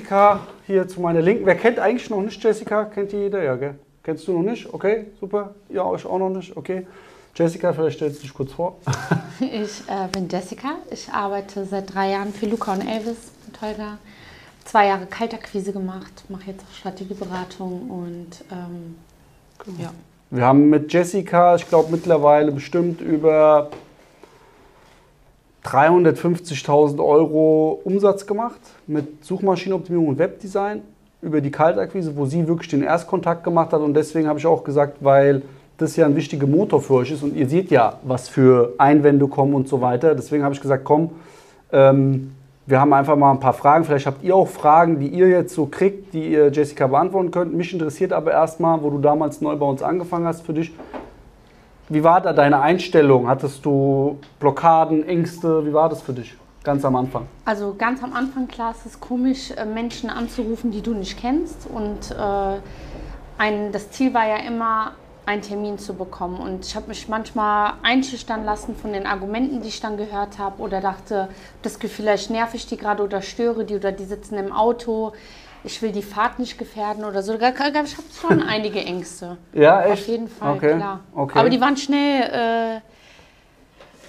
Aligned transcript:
Jessica 0.00 0.40
hier 0.66 0.88
zu 0.88 1.00
meiner 1.00 1.20
Linken. 1.20 1.44
Wer 1.44 1.56
kennt 1.56 1.78
eigentlich 1.78 2.08
noch 2.08 2.22
nicht 2.22 2.42
Jessica? 2.42 2.84
Kennt 2.84 3.12
die 3.12 3.16
jeder? 3.16 3.42
Ja, 3.42 3.56
gell? 3.56 3.74
Kennst 4.02 4.26
du 4.26 4.32
noch 4.32 4.50
nicht? 4.50 4.72
Okay, 4.72 5.08
super. 5.20 5.54
Ja, 5.68 5.84
euch 5.84 6.06
auch 6.06 6.18
noch 6.18 6.30
nicht. 6.30 6.56
Okay. 6.56 6.86
Jessica, 7.34 7.72
vielleicht 7.72 7.98
stellst 7.98 8.18
du 8.18 8.22
dich 8.22 8.34
kurz 8.34 8.52
vor. 8.52 8.78
Ich 9.40 9.82
äh, 9.88 10.06
bin 10.12 10.28
Jessica. 10.28 10.76
Ich 10.90 11.08
arbeite 11.10 11.64
seit 11.64 11.94
drei 11.94 12.10
Jahren 12.10 12.32
für 12.32 12.46
Luca 12.46 12.74
und 12.74 12.82
Elvis 12.82 13.32
mit 13.46 13.60
Holger. 13.62 13.98
Zwei 14.64 14.86
Jahre 14.86 15.06
Kaltakquise 15.06 15.72
gemacht, 15.72 16.24
mache 16.28 16.50
jetzt 16.50 16.62
auch 16.62 16.76
Strategieberatung 16.76 17.90
und 17.90 18.44
ähm, 18.52 18.96
ja. 19.78 19.90
Wir 20.30 20.44
haben 20.44 20.68
mit 20.68 20.92
Jessica, 20.92 21.56
ich 21.56 21.66
glaube 21.66 21.90
mittlerweile 21.90 22.52
bestimmt 22.52 23.00
über 23.00 23.70
350.000 25.64 27.04
Euro 27.04 27.80
Umsatz 27.84 28.26
gemacht 28.26 28.60
mit 28.86 29.24
Suchmaschinenoptimierung 29.24 30.08
und 30.08 30.18
Webdesign 30.18 30.82
über 31.22 31.40
die 31.40 31.50
Kaltakquise, 31.50 32.16
wo 32.16 32.24
sie 32.26 32.46
wirklich 32.48 32.68
den 32.68 32.82
Erstkontakt 32.82 33.44
gemacht 33.44 33.72
hat. 33.72 33.80
Und 33.80 33.94
deswegen 33.94 34.26
habe 34.26 34.38
ich 34.38 34.46
auch 34.46 34.64
gesagt, 34.64 34.98
weil 35.00 35.42
das 35.76 35.96
ja 35.96 36.06
ein 36.06 36.16
wichtiger 36.16 36.46
Motor 36.46 36.80
für 36.80 36.94
euch 36.94 37.10
ist 37.10 37.22
und 37.22 37.36
ihr 37.36 37.48
seht 37.48 37.70
ja, 37.70 37.98
was 38.02 38.28
für 38.28 38.74
Einwände 38.78 39.26
kommen 39.28 39.54
und 39.54 39.68
so 39.68 39.80
weiter. 39.80 40.14
Deswegen 40.14 40.44
habe 40.44 40.54
ich 40.54 40.60
gesagt, 40.60 40.84
komm, 40.84 41.10
ähm, 41.72 42.32
wir 42.66 42.80
haben 42.80 42.92
einfach 42.92 43.16
mal 43.16 43.32
ein 43.32 43.40
paar 43.40 43.52
Fragen. 43.52 43.84
Vielleicht 43.84 44.06
habt 44.06 44.22
ihr 44.22 44.34
auch 44.34 44.48
Fragen, 44.48 45.00
die 45.00 45.08
ihr 45.08 45.28
jetzt 45.28 45.54
so 45.54 45.66
kriegt, 45.66 46.14
die 46.14 46.32
ihr 46.32 46.50
Jessica 46.50 46.86
beantworten 46.86 47.30
könnt. 47.30 47.54
Mich 47.54 47.72
interessiert 47.72 48.12
aber 48.12 48.30
erstmal, 48.30 48.82
wo 48.82 48.90
du 48.90 48.98
damals 48.98 49.40
neu 49.40 49.56
bei 49.56 49.66
uns 49.66 49.82
angefangen 49.82 50.26
hast 50.26 50.42
für 50.42 50.52
dich. 50.52 50.72
Wie 51.92 52.04
war 52.04 52.20
da 52.20 52.32
deine 52.32 52.60
Einstellung? 52.60 53.26
Hattest 53.26 53.64
du 53.64 54.20
Blockaden, 54.38 55.08
Ängste? 55.08 55.66
Wie 55.66 55.72
war 55.72 55.88
das 55.88 56.00
für 56.00 56.12
dich? 56.12 56.36
Ganz 56.62 56.84
am 56.84 56.94
Anfang. 56.94 57.26
Also 57.44 57.74
ganz 57.76 58.00
am 58.04 58.12
Anfang, 58.12 58.46
klar, 58.46 58.72
es 58.78 58.86
ist 58.86 59.00
komisch, 59.00 59.50
äh, 59.50 59.64
Menschen 59.64 60.08
anzurufen, 60.08 60.70
die 60.70 60.82
du 60.82 60.94
nicht 60.94 61.18
kennst. 61.18 61.66
Und 61.66 62.12
äh, 62.12 62.60
ein, 63.38 63.72
das 63.72 63.90
Ziel 63.90 64.14
war 64.14 64.24
ja 64.24 64.36
immer, 64.36 64.92
einen 65.26 65.42
Termin 65.42 65.78
zu 65.78 65.94
bekommen. 65.94 66.38
Und 66.38 66.64
ich 66.64 66.76
habe 66.76 66.86
mich 66.86 67.08
manchmal 67.08 67.72
einschüchtern 67.82 68.44
lassen 68.44 68.76
von 68.76 68.92
den 68.92 69.06
Argumenten, 69.06 69.60
die 69.60 69.68
ich 69.68 69.80
dann 69.80 69.96
gehört 69.96 70.38
habe 70.38 70.62
oder 70.62 70.80
dachte, 70.80 71.28
das 71.62 71.76
vielleicht 71.76 72.30
nerv 72.30 72.54
ich 72.54 72.66
die 72.66 72.76
gerade 72.76 73.02
oder 73.02 73.20
störe 73.20 73.64
die 73.64 73.74
oder 73.74 73.90
die 73.90 74.04
sitzen 74.04 74.36
im 74.36 74.52
Auto. 74.52 75.12
Ich 75.62 75.82
will 75.82 75.92
die 75.92 76.02
Fahrt 76.02 76.38
nicht 76.38 76.58
gefährden 76.58 77.04
oder 77.04 77.22
so. 77.22 77.34
Ich 77.34 77.42
habe 77.42 77.88
schon 78.20 78.42
einige 78.48 78.80
Ängste. 78.80 79.36
Ja, 79.52 79.82
echt? 79.82 79.92
Auf 79.92 80.08
jeden 80.08 80.28
Fall, 80.28 80.56
okay. 80.56 80.76
klar. 80.76 81.00
Okay. 81.14 81.38
Aber 81.38 81.50
die 81.50 81.60
waren 81.60 81.76
schnell, 81.76 82.80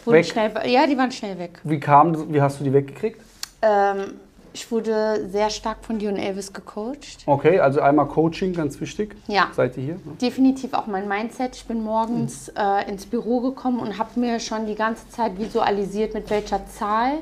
äh, 0.06 0.10
Weg? 0.10 0.26
schnell, 0.26 0.52
ja, 0.66 0.88
die 0.88 0.98
waren 0.98 1.12
schnell 1.12 1.38
weg. 1.38 1.60
Wie 1.64 1.80
kam 1.80 2.34
wie 2.34 2.42
hast 2.42 2.60
du 2.60 2.64
die 2.64 2.74
weggekriegt? 2.74 3.22
Ähm, 3.62 4.14
ich 4.54 4.70
wurde 4.72 5.30
sehr 5.30 5.50
stark 5.50 5.78
von 5.82 5.98
Dion 6.00 6.18
Elvis 6.18 6.52
gecoacht. 6.52 7.24
Okay, 7.26 7.60
also 7.60 7.80
einmal 7.80 8.08
Coaching, 8.08 8.54
ganz 8.54 8.80
wichtig. 8.82 9.16
Ja. 9.28 9.48
Seid 9.54 9.78
ihr 9.78 9.84
hier? 9.84 10.00
Definitiv 10.22 10.74
auch 10.74 10.88
mein 10.88 11.08
Mindset. 11.08 11.56
Ich 11.56 11.66
bin 11.66 11.84
morgens 11.84 12.50
äh, 12.50 12.90
ins 12.90 13.06
Büro 13.06 13.40
gekommen 13.40 13.80
und 13.80 13.98
habe 13.98 14.20
mir 14.20 14.40
schon 14.40 14.66
die 14.66 14.76
ganze 14.76 15.08
Zeit 15.10 15.38
visualisiert, 15.40 16.14
mit 16.14 16.30
welcher 16.30 16.66
Zahl 16.66 17.20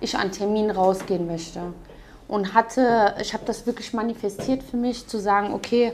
ich 0.00 0.16
an 0.16 0.32
Termin 0.32 0.70
rausgehen 0.70 1.26
möchte. 1.26 1.60
Und 2.30 2.54
hatte, 2.54 3.16
ich 3.20 3.34
habe 3.34 3.44
das 3.44 3.66
wirklich 3.66 3.92
manifestiert 3.92 4.62
für 4.62 4.76
mich, 4.76 5.08
zu 5.08 5.18
sagen, 5.18 5.52
okay, 5.52 5.92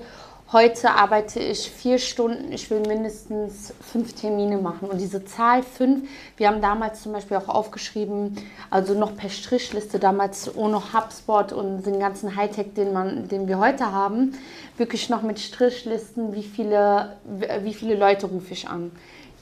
heute 0.52 0.90
arbeite 0.90 1.40
ich 1.40 1.70
vier 1.70 1.98
Stunden, 1.98 2.52
ich 2.52 2.68
will 2.70 2.80
mindestens 2.80 3.72
fünf 3.80 4.12
Termine 4.12 4.58
machen. 4.58 4.90
Und 4.90 5.00
diese 5.00 5.24
Zahl 5.24 5.62
fünf, 5.62 6.06
wir 6.36 6.48
haben 6.48 6.60
damals 6.60 7.02
zum 7.02 7.12
Beispiel 7.12 7.38
auch 7.38 7.48
aufgeschrieben, 7.48 8.36
also 8.68 8.92
noch 8.92 9.16
per 9.16 9.30
Strichliste, 9.30 9.98
damals 9.98 10.54
ohne 10.54 10.92
HubSpot 10.92 11.54
und 11.54 11.86
den 11.86 11.98
ganzen 11.98 12.36
Hightech, 12.36 12.74
den, 12.74 12.92
man, 12.92 13.28
den 13.28 13.48
wir 13.48 13.58
heute 13.58 13.90
haben, 13.90 14.36
wirklich 14.76 15.08
noch 15.08 15.22
mit 15.22 15.40
Strichlisten, 15.40 16.34
wie 16.34 16.42
viele, 16.42 17.16
wie 17.62 17.72
viele 17.72 17.94
Leute 17.94 18.26
rufe 18.26 18.52
ich 18.52 18.68
an 18.68 18.92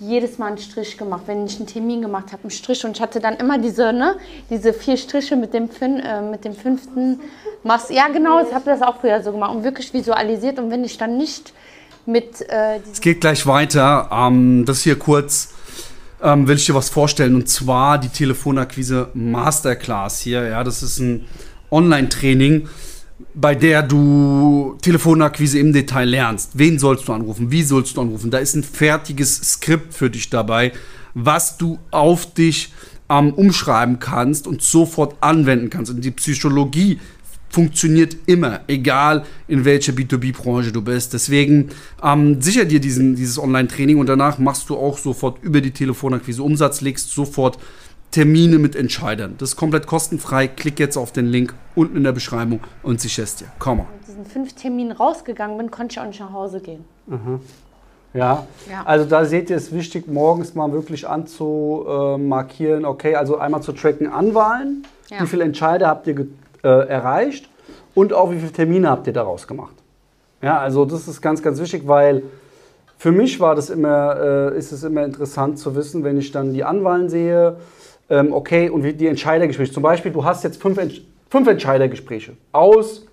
jedes 0.00 0.38
Mal 0.38 0.48
einen 0.48 0.58
Strich 0.58 0.96
gemacht. 0.96 1.22
Wenn 1.26 1.46
ich 1.46 1.56
einen 1.56 1.66
Termin 1.66 2.02
gemacht 2.02 2.32
habe, 2.32 2.42
einen 2.42 2.50
Strich. 2.50 2.84
Und 2.84 2.96
ich 2.96 3.02
hatte 3.02 3.20
dann 3.20 3.36
immer 3.36 3.58
diese, 3.58 3.92
ne, 3.92 4.16
diese 4.50 4.72
vier 4.72 4.96
Striche 4.96 5.36
mit 5.36 5.54
dem, 5.54 5.68
fün 5.68 6.00
äh, 6.00 6.22
mit 6.22 6.44
dem 6.44 6.54
fünften. 6.54 7.20
Machst, 7.62 7.90
ja, 7.90 8.08
genau, 8.08 8.46
ich 8.46 8.52
habe 8.54 8.64
das 8.66 8.82
auch 8.82 9.00
früher 9.00 9.22
so 9.22 9.32
gemacht 9.32 9.54
und 9.54 9.64
wirklich 9.64 9.92
visualisiert. 9.92 10.58
Und 10.58 10.70
wenn 10.70 10.84
ich 10.84 10.98
dann 10.98 11.16
nicht 11.16 11.52
mit. 12.06 12.48
Äh, 12.48 12.80
Es 12.92 13.00
geht 13.00 13.20
gleich 13.20 13.46
weiter. 13.46 14.08
Ähm, 14.12 14.64
das 14.66 14.82
hier 14.82 14.98
kurz. 14.98 15.50
Ähm, 16.22 16.48
will 16.48 16.56
ich 16.56 16.64
dir 16.64 16.74
was 16.74 16.88
vorstellen 16.88 17.34
und 17.34 17.50
zwar 17.50 17.98
die 17.98 18.08
Telefonakquise 18.08 19.10
Masterclass 19.12 20.20
hier. 20.20 20.42
Ja, 20.48 20.64
das 20.64 20.82
ist 20.82 20.98
ein 20.98 21.26
Online-Training, 21.70 22.68
bei 23.34 23.54
der 23.54 23.82
du 23.82 24.76
Telefonakquise 24.82 25.58
im 25.58 25.72
Detail 25.72 26.08
lernst. 26.08 26.50
Wen 26.54 26.78
sollst 26.78 27.06
du 27.08 27.12
anrufen? 27.12 27.50
Wie 27.50 27.62
sollst 27.62 27.96
du 27.96 28.00
anrufen? 28.00 28.30
Da 28.30 28.38
ist 28.38 28.54
ein 28.54 28.64
fertiges 28.64 29.36
Skript 29.36 29.94
für 29.94 30.10
dich 30.10 30.30
dabei, 30.30 30.72
was 31.14 31.56
du 31.56 31.78
auf 31.90 32.32
dich 32.34 32.72
ähm, 33.08 33.32
umschreiben 33.34 33.98
kannst 34.00 34.46
und 34.46 34.62
sofort 34.62 35.16
anwenden 35.20 35.70
kannst. 35.70 35.92
Und 35.92 36.04
die 36.04 36.10
Psychologie 36.10 36.98
funktioniert 37.50 38.16
immer, 38.26 38.62
egal 38.66 39.24
in 39.46 39.64
welcher 39.64 39.92
B2B-Branche 39.92 40.72
du 40.72 40.82
bist. 40.82 41.12
Deswegen 41.12 41.68
ähm, 42.02 42.42
sicher 42.42 42.64
dir 42.64 42.80
diesen, 42.80 43.14
dieses 43.14 43.38
Online-Training 43.38 43.98
und 43.98 44.08
danach 44.08 44.38
machst 44.38 44.68
du 44.70 44.76
auch 44.76 44.98
sofort 44.98 45.40
über 45.42 45.60
die 45.60 45.70
Telefonakquise 45.70 46.42
Umsatz, 46.42 46.80
legst 46.80 47.12
sofort 47.12 47.58
Termine 48.14 48.60
mit 48.60 48.76
Entscheidern. 48.76 49.34
Das 49.38 49.48
ist 49.50 49.56
komplett 49.56 49.88
kostenfrei. 49.88 50.46
Klick 50.46 50.78
jetzt 50.78 50.96
auf 50.96 51.10
den 51.10 51.26
Link 51.26 51.52
unten 51.74 51.96
in 51.96 52.04
der 52.04 52.12
Beschreibung 52.12 52.60
und 52.84 53.00
sicherst 53.00 53.40
dir. 53.40 53.46
Komm 53.58 53.78
mal. 53.78 53.86
mit 53.98 54.06
diesen 54.06 54.24
fünf 54.24 54.52
Terminen 54.52 54.92
rausgegangen 54.92 55.58
bin, 55.58 55.72
konnte 55.72 55.94
ich 55.94 55.98
auch 56.00 56.06
nicht 56.06 56.20
nach 56.20 56.32
Hause 56.32 56.60
gehen. 56.60 56.84
Ja. 58.12 58.46
Ja. 58.70 58.82
Also 58.84 59.04
da 59.06 59.24
seht 59.24 59.50
ihr 59.50 59.56
es 59.56 59.72
wichtig, 59.72 60.06
morgens 60.06 60.54
mal 60.54 60.70
wirklich 60.72 61.08
anzumarkieren, 61.08 62.84
okay, 62.84 63.16
also 63.16 63.38
einmal 63.38 63.62
zu 63.62 63.72
tracken, 63.72 64.06
Anwahlen, 64.06 64.86
Ja. 65.10 65.20
wie 65.20 65.26
viele 65.26 65.42
Entscheider 65.42 65.88
habt 65.88 66.06
ihr 66.06 66.28
äh, 66.62 66.68
erreicht 66.68 67.48
und 67.96 68.12
auch 68.12 68.30
wie 68.30 68.38
viele 68.38 68.52
Termine 68.52 68.90
habt 68.90 69.08
ihr 69.08 69.12
daraus 69.12 69.48
gemacht. 69.48 69.74
Ja, 70.40 70.60
also 70.60 70.84
das 70.84 71.08
ist 71.08 71.20
ganz, 71.20 71.42
ganz 71.42 71.58
wichtig, 71.58 71.82
weil 71.88 72.22
für 72.96 73.10
mich 73.10 73.40
war 73.40 73.56
das 73.56 73.70
immer, 73.70 74.52
äh, 74.52 74.56
ist 74.56 74.70
es 74.70 74.84
immer 74.84 75.04
interessant 75.04 75.58
zu 75.58 75.74
wissen, 75.74 76.04
wenn 76.04 76.16
ich 76.16 76.30
dann 76.30 76.54
die 76.54 76.62
Anwahlen 76.62 77.08
sehe, 77.08 77.56
ähm, 78.10 78.32
okay, 78.32 78.68
und 78.68 78.84
wie 78.84 78.92
die 78.92 79.06
Entscheidergespräche. 79.06 79.72
Zum 79.72 79.82
Beispiel, 79.82 80.12
du 80.12 80.24
hast 80.24 80.44
jetzt 80.44 80.60
fünf, 80.60 80.78
Entsch 80.78 81.00
fünf 81.30 81.48
Entscheidergespräche 81.48 82.36
aus 82.52 83.06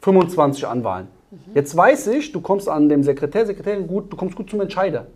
25 0.00 0.66
Anwahlen. 0.66 1.08
Jetzt 1.54 1.76
weiß 1.76 2.08
ich, 2.08 2.32
du 2.32 2.40
kommst 2.40 2.68
an 2.68 2.88
dem 2.88 3.02
Sekretär, 3.02 3.44
Sekretärin 3.46 3.86
gut, 3.86 4.10
du 4.12 4.16
kommst 4.16 4.34
gut 4.34 4.48
zum 4.48 4.60
Entscheider. 4.60 5.06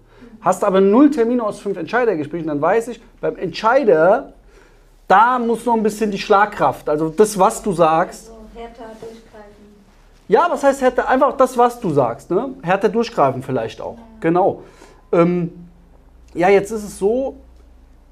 Hast 0.41 0.65
aber 0.65 0.81
null 0.81 1.11
Termine 1.11 1.43
aus 1.43 1.61
fünf 1.61 1.77
Entscheidergesprächen, 1.77 2.49
dann 2.49 2.61
weiß 2.61 2.89
ich, 2.89 3.01
beim 3.21 3.37
Entscheider, 3.37 4.35
da 5.09 5.39
muss 5.39 5.65
noch 5.65 5.75
ein 5.75 5.83
bisschen 5.83 6.11
die 6.11 6.19
Schlagkraft, 6.19 6.89
also 6.89 7.09
das, 7.09 7.39
was 7.39 7.63
du 7.63 7.73
sagst. 7.73 8.27
So 8.27 8.33
härter 8.55 8.91
durchgreifen. 9.01 9.65
Ja, 10.29 10.47
was 10.51 10.65
heißt 10.65 10.83
härter? 10.83 11.09
Einfach 11.09 11.37
das, 11.37 11.57
was 11.57 11.81
du 11.81 11.91
sagst. 11.91 12.31
Ne? 12.31 12.55
Härter 12.63 12.89
durchgreifen 12.89 13.43
vielleicht 13.43 13.81
auch. 13.81 13.99
Genau. 14.21 14.63
Ähm, 15.13 15.53
ja, 16.35 16.49
jetzt 16.49 16.71
ist 16.71 16.85
es 16.85 16.99
so, 16.99 17.37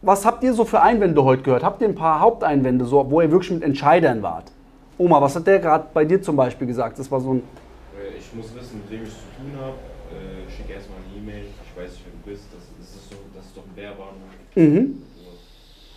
was 0.02 0.24
habt 0.24 0.42
ihr 0.42 0.54
so 0.54 0.64
für 0.64 0.80
Einwände 0.80 1.22
heute 1.24 1.42
gehört? 1.42 1.62
Habt 1.62 1.82
ihr 1.82 1.88
ein 1.88 1.94
paar 1.94 2.20
Haupteinwände, 2.20 2.84
so, 2.84 3.10
wo 3.10 3.20
ihr 3.20 3.30
wirklich 3.30 3.50
mit 3.50 3.62
Entscheidern 3.62 4.22
wart? 4.22 4.50
Oma, 4.98 5.20
was 5.20 5.36
hat 5.36 5.46
der 5.46 5.58
gerade 5.58 5.86
bei 5.92 6.04
dir 6.04 6.20
zum 6.22 6.36
Beispiel 6.36 6.66
gesagt? 6.66 6.98
Das 6.98 7.10
war 7.10 7.20
so 7.20 7.34
ein. 7.34 7.38
Äh, 7.38 8.18
Ich 8.18 8.34
muss 8.34 8.54
wissen, 8.54 8.82
mit 8.82 8.90
wem 8.90 9.02
ich 9.02 9.08
es 9.08 9.14
zu 9.14 9.20
tun 9.36 9.52
habe. 9.58 9.74
Äh, 10.12 10.50
schick 10.50 10.70
erstmal 10.70 10.98
eine 10.98 11.18
E-Mail. 11.18 11.46
Ich 11.46 11.82
weiß 11.82 11.90
nicht, 11.90 12.04
wer 12.04 12.12
du 12.12 12.30
bist. 12.30 12.44
Das, 12.52 12.62
das, 12.78 12.88
ist, 12.96 13.10
so, 13.10 13.16
das 13.34 13.46
ist 13.46 13.56
doch 13.56 13.62
ein 13.64 13.76
Werbeanruf. 13.76 14.16
Mhm. 14.54 15.02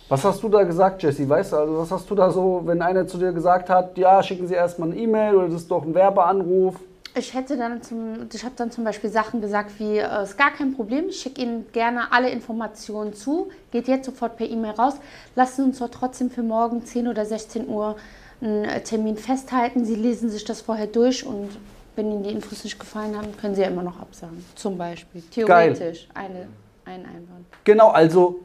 Was 0.08 0.22
hast 0.24 0.42
du 0.42 0.48
da 0.48 0.62
gesagt, 0.62 1.02
Jesse? 1.02 1.28
Weißt 1.28 1.52
du, 1.52 1.56
also 1.56 1.78
was 1.78 1.90
hast 1.90 2.10
du 2.10 2.14
da 2.14 2.30
so, 2.30 2.62
wenn 2.64 2.82
einer 2.82 3.06
zu 3.06 3.18
dir 3.18 3.32
gesagt 3.32 3.70
hat, 3.70 3.96
ja, 3.96 4.22
schicken 4.22 4.46
Sie 4.46 4.54
erstmal 4.54 4.90
eine 4.90 5.00
E-Mail 5.00 5.34
oder 5.34 5.46
das 5.46 5.62
ist 5.62 5.70
doch 5.70 5.82
ein 5.82 5.94
Werbeanruf? 5.94 6.76
Ich 7.16 7.32
hätte 7.32 7.56
dann 7.56 7.80
zum, 7.80 8.28
ich 8.32 8.44
habe 8.44 8.54
dann 8.56 8.72
zum 8.72 8.82
Beispiel 8.82 9.08
Sachen 9.08 9.40
gesagt 9.40 9.78
wie, 9.78 9.98
äh, 9.98 10.22
ist 10.24 10.36
gar 10.36 10.50
kein 10.50 10.74
Problem, 10.74 11.08
ich 11.08 11.20
schicke 11.20 11.42
Ihnen 11.42 11.66
gerne 11.72 12.12
alle 12.12 12.30
Informationen 12.30 13.14
zu, 13.14 13.50
geht 13.70 13.86
jetzt 13.86 14.06
sofort 14.06 14.36
per 14.36 14.48
E-Mail 14.48 14.72
raus. 14.72 14.94
Lassen 15.36 15.56
Sie 15.56 15.62
uns 15.62 15.78
doch 15.78 15.90
trotzdem 15.90 16.30
für 16.30 16.42
morgen 16.42 16.84
10 16.84 17.06
oder 17.06 17.24
16 17.24 17.68
Uhr 17.68 17.96
einen 18.40 18.64
äh, 18.64 18.80
Termin 18.82 19.16
festhalten. 19.16 19.84
Sie 19.84 19.94
lesen 19.94 20.28
sich 20.28 20.44
das 20.44 20.60
vorher 20.60 20.88
durch 20.88 21.24
und 21.24 21.50
wenn 21.94 22.10
Ihnen 22.10 22.24
die 22.24 22.30
Infos 22.30 22.64
nicht 22.64 22.80
gefallen 22.80 23.16
haben, 23.16 23.36
können 23.36 23.54
Sie 23.54 23.62
ja 23.62 23.68
immer 23.68 23.84
noch 23.84 24.00
absagen. 24.00 24.44
Zum 24.56 24.76
Beispiel. 24.76 25.22
Theoretisch 25.30 26.08
eine, 26.14 26.48
ein 26.84 27.06
Einwand. 27.06 27.46
Genau, 27.62 27.90
also 27.90 28.40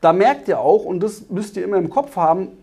da 0.00 0.14
merkt 0.14 0.48
ihr 0.48 0.58
auch, 0.58 0.84
und 0.84 1.00
das 1.00 1.28
müsst 1.28 1.56
ihr 1.56 1.64
immer 1.64 1.76
im 1.76 1.90
Kopf 1.90 2.16
haben, 2.16 2.56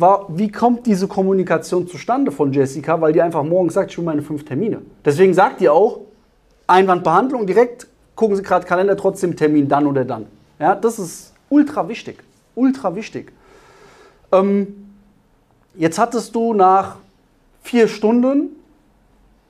war, 0.00 0.26
wie 0.28 0.50
kommt 0.50 0.86
diese 0.86 1.08
Kommunikation 1.08 1.86
zustande 1.88 2.30
von 2.30 2.52
Jessica, 2.52 3.00
weil 3.00 3.12
die 3.12 3.22
einfach 3.22 3.42
morgens 3.42 3.74
sagt, 3.74 3.90
ich 3.90 3.98
will 3.98 4.04
meine 4.04 4.22
fünf 4.22 4.44
Termine. 4.44 4.82
Deswegen 5.04 5.34
sagt 5.34 5.60
ihr 5.60 5.72
auch, 5.72 6.00
Einwandbehandlung, 6.66 7.46
direkt 7.46 7.86
gucken 8.14 8.36
Sie 8.36 8.42
gerade 8.42 8.66
Kalender, 8.66 8.96
trotzdem 8.96 9.36
Termin 9.36 9.68
dann 9.68 9.86
oder 9.86 10.04
dann. 10.04 10.26
Ja, 10.58 10.74
das 10.74 10.98
ist 10.98 11.32
ultra 11.48 11.88
wichtig, 11.88 12.18
ultra 12.54 12.94
wichtig. 12.94 13.32
Ähm, 14.32 14.90
jetzt 15.74 15.98
hattest 15.98 16.34
du 16.34 16.52
nach 16.52 16.96
vier 17.62 17.88
Stunden 17.88 18.50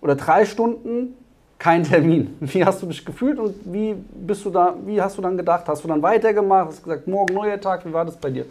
oder 0.01 0.15
drei 0.15 0.44
Stunden 0.44 1.15
kein 1.59 1.83
Termin. 1.83 2.37
Wie 2.41 2.65
hast 2.65 2.83
du 2.83 2.87
dich 2.87 3.05
gefühlt 3.05 3.39
und 3.39 3.55
wie 3.65 3.94
bist 3.94 4.44
du 4.44 4.51
da, 4.51 4.75
wie 4.87 5.01
hast 5.01 5.19
du 5.19 5.23
dann 5.23 5.37
gedacht? 5.37 5.65
Hast 5.67 5.83
du 5.83 5.89
dann 5.89 6.01
weitergemacht? 6.03 6.69
Hast 6.69 6.85
gesagt, 6.85 7.09
morgen 7.09 7.35
neuer 7.35 7.61
Tag, 7.61 7.85
wie 7.85 7.93
war 7.93 8.05
das 8.05 8.17
bei 8.17 8.31
dir? 8.31 8.47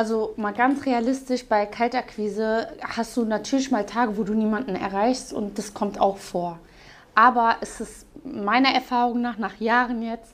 Also 0.00 0.32
mal 0.38 0.54
ganz 0.54 0.86
realistisch, 0.86 1.46
bei 1.46 1.66
Kaltakquise 1.66 2.68
hast 2.80 3.14
du 3.18 3.26
natürlich 3.26 3.70
mal 3.70 3.84
Tage, 3.84 4.16
wo 4.16 4.24
du 4.24 4.32
niemanden 4.32 4.74
erreichst 4.74 5.30
und 5.30 5.58
das 5.58 5.74
kommt 5.74 6.00
auch 6.00 6.16
vor. 6.16 6.58
Aber 7.14 7.56
es 7.60 7.82
ist 7.82 8.06
meiner 8.24 8.70
Erfahrung 8.70 9.20
nach, 9.20 9.36
nach 9.36 9.60
Jahren 9.60 10.00
jetzt, 10.00 10.32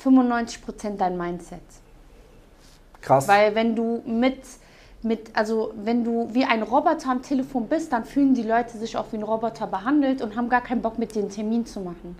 95% 0.00 0.98
dein 0.98 1.18
Mindset. 1.18 1.58
Krass. 3.00 3.26
Weil 3.26 3.56
wenn 3.56 3.74
du 3.74 4.04
mit, 4.06 4.38
mit, 5.02 5.34
also 5.34 5.74
wenn 5.82 6.04
du 6.04 6.32
wie 6.32 6.44
ein 6.44 6.62
Roboter 6.62 7.10
am 7.10 7.22
Telefon 7.22 7.66
bist, 7.66 7.92
dann 7.92 8.04
fühlen 8.04 8.34
die 8.34 8.44
Leute 8.44 8.78
sich 8.78 8.96
auch 8.96 9.06
wie 9.10 9.16
ein 9.16 9.24
Roboter 9.24 9.66
behandelt 9.66 10.22
und 10.22 10.36
haben 10.36 10.48
gar 10.48 10.62
keinen 10.62 10.80
Bock, 10.80 11.00
mit 11.00 11.16
dir 11.16 11.22
einen 11.22 11.30
Termin 11.30 11.66
zu 11.66 11.80
machen. 11.80 12.16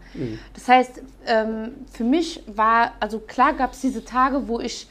Das 0.54 0.66
heißt, 0.66 1.00
ähm, 1.26 1.74
für 1.92 2.02
mich 2.02 2.42
war, 2.48 2.94
also 2.98 3.20
klar 3.20 3.52
gab 3.52 3.74
es 3.74 3.80
diese 3.82 4.04
Tage, 4.04 4.48
wo 4.48 4.58
ich 4.58 4.88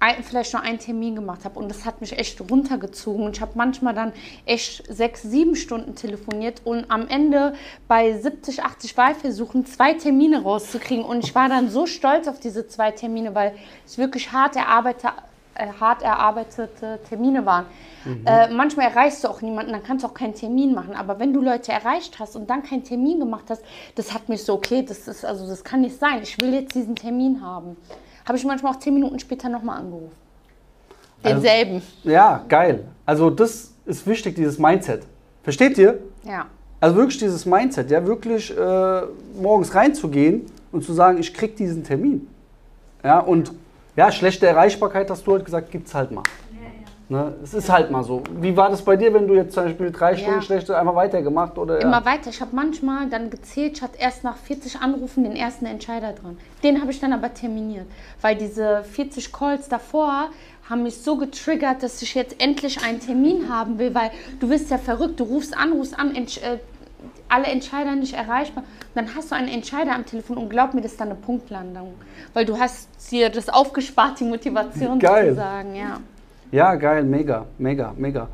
ein, 0.00 0.22
vielleicht 0.22 0.52
nur 0.52 0.62
einen 0.62 0.78
Termin 0.78 1.14
gemacht 1.14 1.44
habe 1.44 1.58
und 1.58 1.68
das 1.68 1.84
hat 1.84 2.00
mich 2.00 2.18
echt 2.18 2.40
runtergezogen 2.40 3.24
und 3.24 3.36
ich 3.36 3.40
habe 3.40 3.52
manchmal 3.54 3.94
dann 3.94 4.12
echt 4.46 4.84
sechs, 4.92 5.22
sieben 5.22 5.56
Stunden 5.56 5.94
telefoniert 5.94 6.62
und 6.64 6.90
am 6.90 7.08
Ende 7.08 7.54
bei 7.88 8.16
70, 8.16 8.62
80 8.62 8.96
Wahlversuchen 8.96 9.66
zwei 9.66 9.94
Termine 9.94 10.42
rauszukriegen 10.42 11.04
und 11.04 11.24
ich 11.24 11.34
war 11.34 11.48
dann 11.48 11.68
so 11.68 11.86
stolz 11.86 12.28
auf 12.28 12.40
diese 12.40 12.68
zwei 12.68 12.90
Termine, 12.90 13.34
weil 13.34 13.54
es 13.84 13.98
wirklich 13.98 14.32
hart, 14.32 14.56
erarbeite, 14.56 15.08
äh, 15.54 15.66
hart 15.80 16.02
erarbeitete 16.02 17.00
Termine 17.08 17.44
waren. 17.44 17.66
Äh, 18.24 18.48
manchmal 18.48 18.86
erreichst 18.86 19.24
du 19.24 19.28
auch 19.28 19.42
niemanden, 19.42 19.72
dann 19.72 19.82
kannst 19.82 20.04
du 20.04 20.08
auch 20.08 20.14
keinen 20.14 20.34
Termin 20.34 20.74
machen. 20.74 20.94
Aber 20.94 21.18
wenn 21.18 21.32
du 21.32 21.40
Leute 21.40 21.72
erreicht 21.72 22.18
hast 22.18 22.36
und 22.36 22.48
dann 22.48 22.62
keinen 22.62 22.84
Termin 22.84 23.18
gemacht 23.18 23.44
hast, 23.48 23.62
das 23.96 24.14
hat 24.14 24.28
mich 24.28 24.44
so, 24.44 24.54
okay, 24.54 24.82
das 24.82 25.08
ist, 25.08 25.24
also 25.24 25.46
das 25.46 25.64
kann 25.64 25.82
nicht 25.82 25.98
sein. 25.98 26.20
Ich 26.22 26.40
will 26.40 26.54
jetzt 26.54 26.74
diesen 26.74 26.96
Termin 26.96 27.42
haben. 27.42 27.76
Habe 28.28 28.36
ich 28.36 28.44
manchmal 28.44 28.74
auch 28.74 28.78
zehn 28.78 28.92
Minuten 28.92 29.18
später 29.18 29.48
nochmal 29.48 29.78
angerufen. 29.78 30.12
Also- 31.22 31.40
Denselben. 31.40 31.82
Ja, 32.04 32.44
geil. 32.48 32.84
Also 33.06 33.30
das 33.30 33.72
ist 33.86 34.06
wichtig, 34.06 34.34
dieses 34.36 34.58
Mindset. 34.58 35.02
Versteht 35.42 35.78
ihr? 35.78 35.98
ja. 36.24 36.46
Also 36.80 36.94
wirklich 36.94 37.18
dieses 37.18 37.44
Mindset, 37.44 37.90
ja, 37.90 38.06
wirklich 38.06 38.56
äh, 38.56 39.00
morgens 39.42 39.74
reinzugehen 39.74 40.46
und 40.70 40.84
zu 40.84 40.92
sagen, 40.92 41.18
ich 41.18 41.34
krieg 41.34 41.56
diesen 41.56 41.82
Termin. 41.82 42.28
Ja, 43.02 43.18
und 43.18 43.50
ja, 43.96 44.12
schlechte 44.12 44.46
Erreichbarkeit, 44.46 45.10
hast 45.10 45.26
du 45.26 45.32
halt 45.32 45.44
gesagt, 45.44 45.72
gibt's 45.72 45.92
halt 45.92 46.12
mal. 46.12 46.22
Ne? 47.10 47.34
Es 47.42 47.54
ist 47.54 47.70
halt 47.70 47.90
mal 47.90 48.04
so. 48.04 48.22
Wie 48.38 48.54
war 48.54 48.68
das 48.68 48.82
bei 48.82 48.96
dir, 48.96 49.14
wenn 49.14 49.26
du 49.26 49.34
jetzt 49.34 49.54
zum 49.54 49.64
Beispiel 49.64 49.90
drei 49.90 50.14
Stunden 50.14 50.42
schlechte 50.42 50.76
einfach 50.76 50.94
weitergemacht 50.94 51.56
oder? 51.56 51.80
Immer 51.80 52.00
ja. 52.00 52.04
weiter. 52.04 52.28
Ich 52.28 52.40
habe 52.42 52.54
manchmal 52.54 53.08
dann 53.08 53.30
gezählt, 53.30 53.78
ich 53.78 53.82
hatte 53.82 53.98
erst 53.98 54.24
nach 54.24 54.36
40 54.36 54.80
Anrufen 54.80 55.24
den 55.24 55.34
ersten 55.34 55.64
Entscheider 55.64 56.12
dran. 56.12 56.36
Den 56.62 56.82
habe 56.82 56.90
ich 56.90 57.00
dann 57.00 57.14
aber 57.14 57.32
terminiert. 57.32 57.86
Weil 58.20 58.36
diese 58.36 58.84
40 58.84 59.32
Calls 59.32 59.68
davor 59.68 60.28
haben 60.68 60.82
mich 60.82 60.98
so 60.98 61.16
getriggert, 61.16 61.82
dass 61.82 62.02
ich 62.02 62.14
jetzt 62.14 62.42
endlich 62.42 62.84
einen 62.84 63.00
Termin 63.00 63.48
haben 63.48 63.78
will, 63.78 63.94
weil 63.94 64.10
du 64.38 64.48
bist 64.50 64.70
ja 64.70 64.76
verrückt, 64.76 65.18
du 65.18 65.24
rufst 65.24 65.56
an, 65.56 65.72
rufst 65.72 65.98
an, 65.98 66.14
entsch 66.14 66.38
äh, 66.42 66.58
alle 67.30 67.46
Entscheider 67.46 67.94
nicht 67.94 68.14
erreichbar. 68.14 68.64
Dann 68.94 69.14
hast 69.14 69.30
du 69.30 69.34
einen 69.34 69.48
Entscheider 69.48 69.94
am 69.94 70.04
Telefon 70.04 70.36
und 70.36 70.50
glaub 70.50 70.74
mir, 70.74 70.82
das 70.82 70.92
ist 70.92 71.00
dann 71.00 71.08
eine 71.08 71.18
Punktlandung. 71.18 71.94
Weil 72.34 72.44
du 72.44 72.58
hast 72.58 72.88
dir 73.10 73.30
das 73.30 73.48
aufgespart, 73.48 74.20
die 74.20 74.24
Motivation 74.24 74.98
Geil. 74.98 75.28
sozusagen. 75.28 75.74
Ja. 75.74 76.00
Ja, 76.50 76.74
geil, 76.74 77.04
mega, 77.04 77.44
mega, 77.58 77.92
mega. 77.96 78.28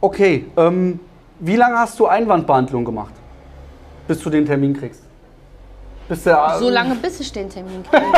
Okay, 0.00 0.46
ähm, 0.56 1.00
wie 1.40 1.56
lange 1.56 1.78
hast 1.78 1.98
du 1.98 2.06
Einwandbehandlung 2.06 2.84
gemacht, 2.84 3.14
bis 4.06 4.20
du 4.22 4.30
den 4.30 4.44
Termin 4.44 4.74
kriegst? 4.74 5.02
Bis 6.08 6.24
der, 6.24 6.56
So 6.58 6.68
lange, 6.68 6.94
bis 6.96 7.20
ich 7.20 7.32
den 7.32 7.48
Termin 7.48 7.82
kriege. 7.82 8.04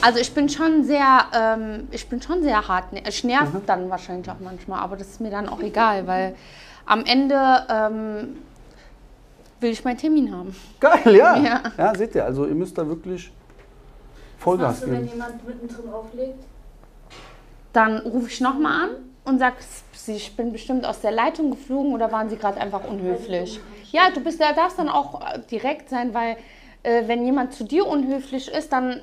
Also 0.00 0.20
ich 0.20 0.32
bin 0.32 0.48
schon 0.48 0.84
sehr, 0.84 1.24
ähm, 1.34 1.88
ich 1.90 2.08
bin 2.08 2.22
schon 2.22 2.44
sehr 2.44 2.68
hart. 2.68 2.84
Ich 3.08 3.24
nerv 3.24 3.48
dann 3.66 3.90
wahrscheinlich 3.90 4.30
auch 4.30 4.38
manchmal, 4.38 4.78
aber 4.78 4.96
das 4.96 5.08
ist 5.08 5.20
mir 5.20 5.30
dann 5.30 5.48
auch 5.48 5.58
egal, 5.60 6.06
weil 6.06 6.36
am 6.86 7.04
Ende 7.04 7.34
ähm, 7.68 8.36
will 9.60 9.70
ich 9.72 9.84
meinen 9.84 9.98
Termin 9.98 10.32
haben. 10.32 10.54
Geil, 10.78 11.16
ja. 11.16 11.36
ja. 11.36 11.60
Ja. 11.76 11.94
seht 11.96 12.14
ihr, 12.14 12.24
also 12.24 12.46
ihr 12.46 12.54
müsst 12.54 12.78
da 12.78 12.86
wirklich 12.86 13.32
Was 14.36 14.44
Vollgas 14.44 14.68
machst 14.68 14.82
du, 14.84 14.90
wenn 14.92 14.98
geben. 15.00 15.08
jemand 15.14 15.46
mittendrin 15.46 15.92
auflegt? 15.92 16.44
Dann 17.72 17.98
rufe 17.98 18.28
ich 18.28 18.40
nochmal 18.40 18.84
an 18.84 18.90
und 19.24 19.38
sage, 19.38 19.56
ich 20.06 20.36
bin 20.36 20.52
bestimmt 20.52 20.86
aus 20.86 21.00
der 21.00 21.12
Leitung 21.12 21.50
geflogen 21.50 21.92
oder 21.92 22.10
waren 22.10 22.30
Sie 22.30 22.36
gerade 22.36 22.60
einfach 22.60 22.84
unhöflich? 22.88 23.60
Ja, 23.92 24.10
du 24.10 24.20
bist, 24.20 24.40
da 24.40 24.52
darfst 24.52 24.78
dann 24.78 24.88
auch 24.88 25.20
äh, 25.20 25.38
direkt 25.50 25.90
sein, 25.90 26.14
weil 26.14 26.36
äh, 26.82 27.02
wenn 27.06 27.24
jemand 27.24 27.52
zu 27.52 27.64
dir 27.64 27.86
unhöflich 27.86 28.48
ist, 28.48 28.72
dann 28.72 29.02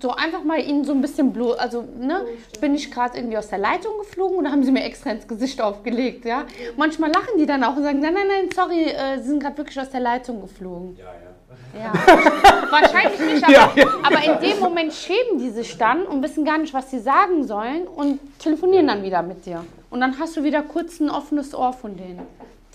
so 0.00 0.10
einfach 0.10 0.42
mal 0.42 0.58
ihnen 0.58 0.84
so 0.84 0.92
ein 0.92 1.00
bisschen 1.00 1.32
bloß, 1.32 1.56
also 1.56 1.82
ne, 1.82 2.24
bin 2.60 2.74
ich 2.74 2.90
gerade 2.90 3.16
irgendwie 3.16 3.38
aus 3.38 3.48
der 3.48 3.58
Leitung 3.58 3.98
geflogen 3.98 4.38
oder 4.38 4.50
haben 4.50 4.64
sie 4.64 4.72
mir 4.72 4.82
extra 4.82 5.10
ins 5.10 5.28
Gesicht 5.28 5.60
aufgelegt, 5.60 6.24
ja? 6.24 6.46
Manchmal 6.76 7.10
lachen 7.12 7.38
die 7.38 7.46
dann 7.46 7.62
auch 7.62 7.76
und 7.76 7.84
sagen, 7.84 8.00
nein, 8.00 8.14
nein, 8.14 8.26
nein, 8.26 8.48
sorry, 8.52 8.86
äh, 8.86 9.18
sie 9.18 9.28
sind 9.28 9.40
gerade 9.40 9.56
wirklich 9.56 9.78
aus 9.78 9.90
der 9.90 10.00
Leitung 10.00 10.40
geflogen. 10.40 10.96
Ja, 10.96 11.04
ja. 11.04 11.33
Ja, 11.78 11.92
wahrscheinlich 12.70 13.20
nicht, 13.20 13.44
aber, 13.44 13.52
Ja, 13.52 13.72
ja. 13.74 13.86
aber 14.02 14.24
in 14.24 14.50
dem 14.50 14.60
Moment 14.60 14.92
schämen 14.92 15.38
die 15.38 15.50
sich 15.50 15.76
dann 15.78 16.02
und 16.02 16.22
wissen 16.22 16.44
gar 16.44 16.58
nicht, 16.58 16.72
was 16.74 16.90
sie 16.90 16.98
sagen 16.98 17.46
sollen 17.46 17.86
und 17.86 18.20
telefonieren 18.38 18.86
dann 18.86 19.02
wieder 19.02 19.22
mit 19.22 19.44
dir. 19.46 19.64
Und 19.90 20.00
dann 20.00 20.18
hast 20.18 20.36
du 20.36 20.42
wieder 20.42 20.62
kurz 20.62 21.00
ein 21.00 21.10
offenes 21.10 21.54
Ohr 21.54 21.72
von 21.72 21.96
denen. 21.96 22.22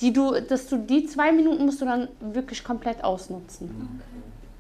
Die 0.01 0.13
du, 0.13 0.39
dass 0.41 0.67
du 0.67 0.77
die 0.77 1.05
zwei 1.05 1.31
Minuten 1.31 1.65
musst 1.65 1.81
du 1.81 1.85
dann 1.85 2.07
wirklich 2.21 2.63
komplett 2.63 3.03
ausnutzen. 3.03 4.01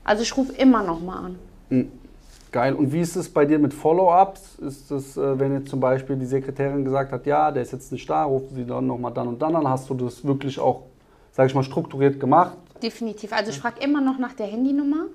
Also 0.03 0.23
ich 0.23 0.35
rufe 0.35 0.51
immer 0.53 0.83
noch 0.83 0.99
mal 0.99 1.31
an. 1.69 1.89
Geil. 2.51 2.73
Und 2.73 2.91
wie 2.91 2.99
ist 2.99 3.15
es 3.15 3.29
bei 3.29 3.45
dir 3.45 3.59
mit 3.59 3.73
Follow-ups? 3.73 4.55
Ist 4.55 4.89
das, 4.89 5.15
äh, 5.17 5.39
wenn 5.39 5.53
jetzt 5.53 5.69
zum 5.69 5.79
Beispiel 5.79 6.15
die 6.15 6.25
Sekretärin 6.25 6.83
gesagt 6.83 7.11
hat, 7.11 7.25
ja, 7.27 7.51
der 7.51 7.61
ist 7.61 7.71
jetzt 7.71 7.91
nicht 7.91 8.09
da, 8.09 8.23
rufen 8.23 8.55
Sie 8.55 8.65
dann 8.65 8.87
nochmal 8.87 9.13
dann 9.13 9.27
und 9.27 9.41
dann 9.41 9.55
an, 9.55 9.67
hast 9.67 9.87
du 9.89 9.93
das 9.93 10.25
wirklich 10.25 10.59
auch, 10.59 10.81
sag 11.31 11.45
ich 11.45 11.53
mal, 11.53 11.63
strukturiert 11.63 12.19
gemacht? 12.19 12.57
Definitiv. 12.81 13.33
Also 13.33 13.51
ich 13.51 13.59
frage 13.59 13.81
immer 13.81 14.01
noch 14.01 14.17
nach 14.17 14.33
der 14.33 14.47
Handynummer. 14.47 15.05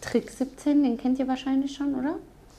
Trick 0.00 0.30
17, 0.30 0.82
den 0.82 0.98
kennt 0.98 1.18
ihr 1.18 1.26
wahrscheinlich 1.26 1.74
schon, 1.74 1.94
oder? 1.94 2.14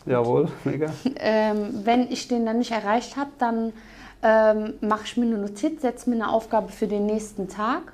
Jawohl, 0.06 0.50
mega. 0.64 0.92
ähm, 1.18 1.82
wenn 1.84 2.12
ich 2.12 2.28
den 2.28 2.46
dann 2.46 2.58
nicht 2.58 2.72
erreicht 2.72 3.16
habe, 3.16 3.30
dann 3.38 3.74
ähm, 4.22 4.74
mache 4.82 5.04
ich 5.06 5.18
mir 5.18 5.26
eine 5.26 5.38
Notiz, 5.38 5.82
setze 5.82 6.10
mir 6.10 6.18
eine 6.18 6.30
Aufgabe 6.30 6.72
für 6.72 6.88
den 6.88 7.06
nächsten 7.06 7.48
Tag 7.48 7.94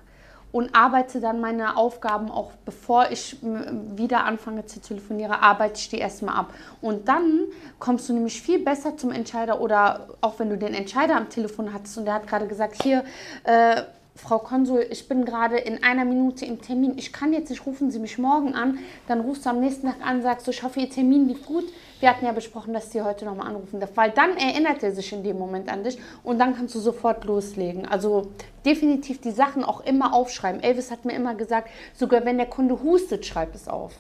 und 0.52 0.74
arbeite 0.74 1.20
dann 1.20 1.42
meine 1.42 1.76
Aufgaben 1.76 2.32
auch, 2.32 2.52
bevor 2.64 3.12
ich 3.12 3.36
wieder 3.42 4.24
anfange 4.24 4.66
zu 4.66 4.80
telefonieren, 4.80 5.34
arbeite 5.34 5.78
ich 5.80 5.90
die 5.90 5.98
erstmal 5.98 6.36
ab. 6.36 6.54
Und 6.82 7.10
dann 7.10 7.42
kommst 7.78 8.08
du 8.08 8.14
nämlich 8.14 8.42
viel 8.42 8.64
besser 8.64 8.96
zum 8.96 9.12
Entscheider 9.12 9.60
oder 9.60 10.08
auch 10.22 10.40
wenn 10.40 10.50
du 10.50 10.58
den 10.58 10.74
Entscheider 10.74 11.18
am 11.18 11.28
Telefon 11.30 11.74
hattest 11.74 11.98
und 11.98 12.06
der 12.06 12.14
hat 12.14 12.28
gerade 12.28 12.48
gesagt, 12.48 12.82
hier, 12.82 13.04
äh, 13.44 13.82
Frau 14.18 14.40
Konsul, 14.40 14.88
ich 14.90 15.10
bin 15.10 15.26
gerade 15.26 15.58
in 15.58 15.84
einer 15.84 16.06
Minute 16.06 16.46
im 16.46 16.62
Termin. 16.62 16.94
Ich 16.98 17.12
kann 17.12 17.34
jetzt 17.34 17.50
nicht, 17.50 17.66
rufen 17.66 17.92
Sie 17.92 18.00
mich 18.00 18.18
morgen 18.18 18.56
an. 18.56 18.80
Dann 19.10 19.20
rufst 19.20 19.46
du 19.46 19.50
am 19.50 19.60
nächsten 19.60 19.88
Tag 19.88 19.98
an, 20.02 20.22
sagst 20.22 20.48
du, 20.48 20.52
ich 20.52 20.64
hoffe, 20.64 20.80
Ihr 20.80 20.90
Termin 20.90 21.28
lief 21.28 21.46
gut. 21.46 21.66
Wir 22.00 22.10
hatten 22.10 22.26
ja 22.26 22.32
besprochen, 22.32 22.74
dass 22.74 22.94
Sie 22.94 23.02
heute 23.02 23.26
nochmal 23.26 23.48
anrufen 23.48 23.82
darf. 23.82 23.90
Weil 23.96 24.12
dann 24.12 24.38
erinnert 24.38 24.82
er 24.84 24.94
sich 24.94 25.12
in 25.12 25.22
dem 25.22 25.38
Moment 25.38 25.70
an 25.70 25.84
dich 25.84 25.98
und 26.24 26.40
dann 26.40 26.56
kannst 26.56 26.74
du 26.76 26.80
sofort 26.80 27.26
loslegen. 27.26 27.86
Also 27.86 28.28
definitiv 28.66 29.20
die 29.20 29.32
Sachen 29.32 29.66
auch 29.66 29.82
immer 29.82 30.14
aufschreiben. 30.14 30.64
Elvis 30.64 30.92
hat 30.92 31.04
mir 31.04 31.14
immer 31.14 31.36
gesagt, 31.36 31.70
sogar 31.94 32.24
wenn 32.24 32.38
der 32.38 32.48
Kunde 32.48 32.82
hustet, 32.82 33.26
schreib 33.26 33.54
es 33.54 33.68
auf. 33.68 33.96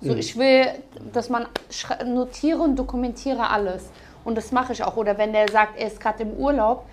So, 0.00 0.14
ich 0.14 0.38
will, 0.38 0.66
dass 1.12 1.28
man 1.28 1.46
notiere 2.04 2.60
und 2.60 2.76
dokumentiere 2.76 3.50
alles. 3.50 3.90
Und 4.24 4.36
das 4.36 4.52
mache 4.52 4.74
ich 4.74 4.84
auch. 4.84 4.96
Oder 4.96 5.18
wenn 5.18 5.32
der 5.32 5.48
sagt, 5.48 5.78
er 5.78 5.88
ist 5.88 6.00
gerade 6.00 6.22
im 6.22 6.34
Urlaub, 6.34 6.84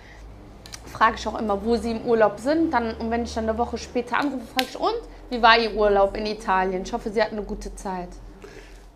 frage 0.94 1.16
ich 1.18 1.26
auch 1.26 1.38
immer, 1.38 1.58
wo 1.64 1.76
sie 1.76 1.90
im 1.90 2.06
Urlaub 2.06 2.38
sind. 2.38 2.72
Dann, 2.72 2.94
und 2.98 3.10
wenn 3.10 3.24
ich 3.24 3.34
dann 3.34 3.48
eine 3.48 3.58
Woche 3.58 3.76
später 3.78 4.18
anrufe, 4.18 4.46
frage 4.46 4.68
ich, 4.70 4.78
und 4.78 5.00
wie 5.30 5.42
war 5.42 5.58
Ihr 5.58 5.74
Urlaub 5.74 6.16
in 6.16 6.26
Italien? 6.26 6.82
Ich 6.84 6.92
hoffe, 6.92 7.10
Sie 7.10 7.20
hatten 7.20 7.36
eine 7.36 7.44
gute 7.44 7.74
Zeit. 7.74 8.08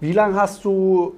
Wie 0.00 0.12
lange 0.12 0.40
hast 0.40 0.64
du, 0.64 1.14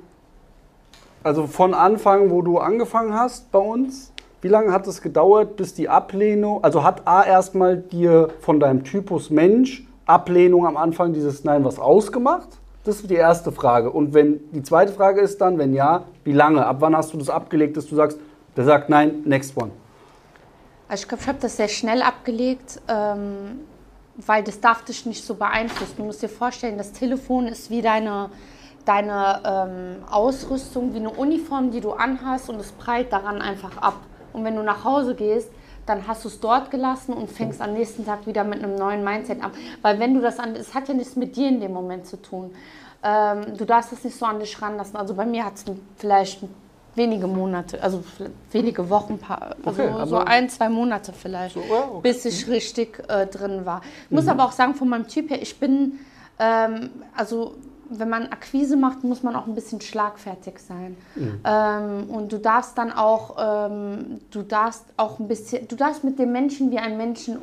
also 1.23 1.47
von 1.47 1.75
Anfang, 1.75 2.31
wo 2.31 2.41
du 2.41 2.59
angefangen 2.59 3.13
hast 3.13 3.53
bei 3.53 3.59
uns, 3.59 4.13
wie 4.41 4.49
lange 4.49 4.73
hat 4.73 4.87
es 4.87 5.03
gedauert, 5.03 5.57
bis 5.57 5.75
die 5.75 5.91
Ablehnung, 5.91 6.65
also 6.65 6.83
hat 6.83 7.07
A 7.07 7.23
erstmal 7.25 7.77
dir 7.77 8.31
von 8.41 8.59
deinem 8.59 8.85
Typus 8.85 9.29
Mensch 9.29 9.87
Ablehnung 10.07 10.67
am 10.67 10.79
Anfang 10.79 11.13
dieses 11.13 11.45
Nein 11.45 11.65
was 11.65 11.79
ausgemacht? 11.79 12.49
Das 12.85 12.97
ist 12.97 13.11
die 13.11 13.15
erste 13.15 13.53
Frage. 13.53 13.91
Und 13.91 14.15
wenn 14.15 14.41
die 14.53 14.63
zweite 14.63 14.95
Frage 14.95 15.21
ist 15.21 15.43
dann, 15.43 15.59
wenn 15.59 15.75
ja, 15.75 16.05
wie 16.25 16.33
lange? 16.33 16.65
Ab 16.67 16.77
wann 16.81 16.97
hast 16.97 17.13
du 17.13 17.19
das 17.19 17.29
abgelegt, 17.29 17.77
dass 17.77 17.87
du 17.87 17.95
sagst, 17.95 18.19
der 18.57 18.65
sagt 18.65 18.89
nein, 18.89 19.23
next 19.27 19.55
one? 19.57 19.71
Also 20.91 21.03
ich 21.03 21.09
glaube, 21.09 21.23
ich 21.23 21.29
habe 21.29 21.39
das 21.41 21.57
sehr 21.57 21.69
schnell 21.69 22.03
abgelegt, 22.03 22.81
ähm, 22.89 23.61
weil 24.17 24.43
das 24.43 24.61
darf 24.61 24.85
dich 24.85 25.07
nicht 25.07 25.25
so 25.25 25.37
beeinflussen. 25.37 25.95
Du 25.99 26.03
musst 26.03 26.21
dir 26.21 26.29
vorstellen, 26.29 26.79
das 26.79 26.91
Telefon 26.93 27.47
ist 27.47 27.71
wie 27.71 27.81
deine, 27.81 28.29
deine 28.85 29.41
ähm, 29.45 30.05
Ausrüstung, 30.11 30.93
wie 30.93 30.99
eine 30.99 31.11
Uniform, 31.11 31.71
die 31.71 31.81
du 31.81 31.93
anhast 31.93 32.51
und 32.51 32.57
es 32.57 32.73
prallt 32.73 33.13
daran 33.13 33.41
einfach 33.41 33.77
ab. 33.77 33.99
Und 34.33 34.43
wenn 34.43 34.57
du 34.57 34.65
nach 34.65 34.83
Hause 34.83 35.15
gehst, 35.15 35.53
dann 35.87 36.09
hast 36.09 36.25
du 36.25 36.29
es 36.29 36.41
dort 36.41 36.73
gelassen 36.73 37.13
und 37.13 37.31
fängst 37.31 37.61
am 37.61 37.73
nächsten 37.73 38.05
Tag 38.05 38.27
wieder 38.27 38.43
mit 38.43 38.61
einem 38.61 38.75
neuen 38.75 39.05
Mindset 39.05 39.45
an. 39.45 39.53
Weil 39.83 40.01
wenn 40.01 40.15
du 40.15 40.21
das 40.21 40.41
an, 40.41 40.57
es 40.57 40.75
hat 40.75 40.89
ja 40.89 40.95
nichts 40.95 41.15
mit 41.15 41.37
dir 41.37 41.51
in 41.51 41.61
dem 41.61 41.73
Moment 41.73 42.05
zu 42.07 42.21
tun. 42.21 42.53
Ähm, 43.05 43.57
du 43.57 43.65
darfst 43.65 43.93
es 43.93 44.03
nicht 44.03 44.19
so 44.19 44.27
an 44.27 44.41
dich 44.41 44.61
ranlassen. 44.61 44.97
Also 44.97 45.15
bei 45.15 45.25
mir 45.25 45.45
hat 45.45 45.55
es 45.55 45.65
vielleicht 45.99 46.43
wenige 46.95 47.27
Monate, 47.27 47.83
also 47.83 48.03
wenige 48.51 48.89
Wochen, 48.91 49.19
paar, 49.19 49.57
also 49.65 49.83
Okay, 49.83 49.93
so 50.07 50.17
aber- 50.17 50.29
ein, 50.29 50.49
zwei 50.49 50.69
Monate 50.69 51.13
vielleicht, 51.13 51.55
So, 51.55 51.61
ja, 51.61 51.85
okay. 51.91 52.01
bis 52.03 52.25
ich 52.25 52.49
richtig 52.49 53.03
äh, 53.09 53.27
drin 53.27 53.65
war. 53.65 53.81
Ich 54.07 54.11
muss 54.11 54.27
aber 54.29 54.45
auch 54.45 54.53
sagen, 54.53 54.75
von 54.75 54.89
meinem 54.89 55.07
Typ 55.09 55.31
her, 55.31 55.41
ich 55.41 55.59
bin, 55.59 56.01
ähm, 56.39 56.91
also 57.17 57.55
wenn 57.93 58.09
man 58.09 58.29
Akquise 58.29 58.77
macht, 58.77 59.03
muss 59.03 59.25
man 59.25 59.35
auch 59.35 59.49
ein 59.49 59.55
bisschen 59.57 59.81
schlagfertig 59.81 60.61
sein. 60.61 60.97
Ähm, 61.45 62.09
und 62.09 62.31
du 62.33 62.39
darfst 62.39 62.79
dann 62.79 62.93
auch, 62.93 63.37
ähm, 63.69 64.21
du 64.31 64.43
darfst 64.43 64.85
auch 64.97 65.19
ein 65.19 65.27
bisschen, 65.27 65.67
du 65.67 65.75
darfst 65.75 66.05
mit 66.05 66.17
dem 66.21 66.31
Menschen 66.31 66.71
wie 66.71 66.79
ein 66.79 66.97
Menschen, 66.97 67.39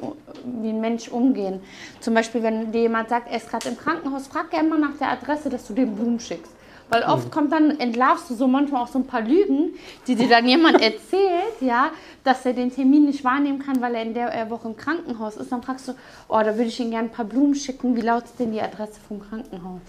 wie 0.62 0.70
ein 0.70 0.80
Mensch 0.80 1.10
umgehen. 1.10 1.60
Zum 2.00 2.14
Beispiel, 2.14 2.44
wenn 2.44 2.72
dir 2.72 2.82
jemand 2.84 3.10
sagt, 3.10 3.30
er 3.30 3.36
ist 3.36 3.50
gerade 3.50 3.68
im 3.68 3.78
Krankenhaus, 3.78 4.28
frag 4.28 4.50
gerne 4.50 4.70
mal 4.70 4.80
nach 4.80 4.98
der 4.98 5.12
Adresse, 5.12 5.50
dass 5.50 5.68
du 5.68 5.74
dem 5.74 5.96
Blumen 5.96 6.20
schickst. 6.20 6.54
Weil 6.90 7.04
oft 7.04 7.32
kommt 7.32 7.52
dann, 7.52 7.80
entlarvst 7.80 8.30
du 8.30 8.36
so 8.36 8.48
manchmal 8.48 8.84
auch 8.84 8.88
so 8.88 9.00
ein 9.00 9.06
paar 9.08 9.22
Lügen, 9.22 9.74
die 10.08 10.16
dir 10.16 10.30
dann 10.30 10.48
jemand 10.48 10.82
erzählt, 10.82 11.60
ja, 11.60 11.90
dass 12.24 12.46
er 12.46 12.54
den 12.54 12.74
Termin 12.74 13.06
nicht 13.06 13.24
wahrnehmen 13.24 13.60
kann, 13.60 13.82
weil 13.82 13.96
er 13.96 14.04
in 14.04 14.14
der 14.14 14.34
äh, 14.34 14.50
Woche 14.50 14.70
im 14.70 14.78
Krankenhaus 14.78 15.36
ist. 15.38 15.52
Dann 15.52 15.62
fragst 15.64 15.88
du, 15.90 15.94
oh, 16.30 16.40
da 16.40 16.46
würde 16.56 16.64
ich 16.64 16.80
Ihnen 16.80 16.92
gerne 16.92 17.10
ein 17.10 17.12
paar 17.12 17.26
Blumen 17.26 17.56
schicken. 17.56 17.96
Wie 17.96 18.02
lautet 18.02 18.40
denn 18.40 18.52
die 18.52 18.62
Adresse 18.62 19.00
vom 19.08 19.20
Krankenhaus? 19.20 19.82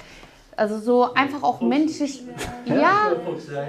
Also 0.57 0.78
so 0.81 1.14
einfach 1.14 1.45
auch 1.45 1.61
menschlich. 1.61 2.25
Ja, 2.67 3.12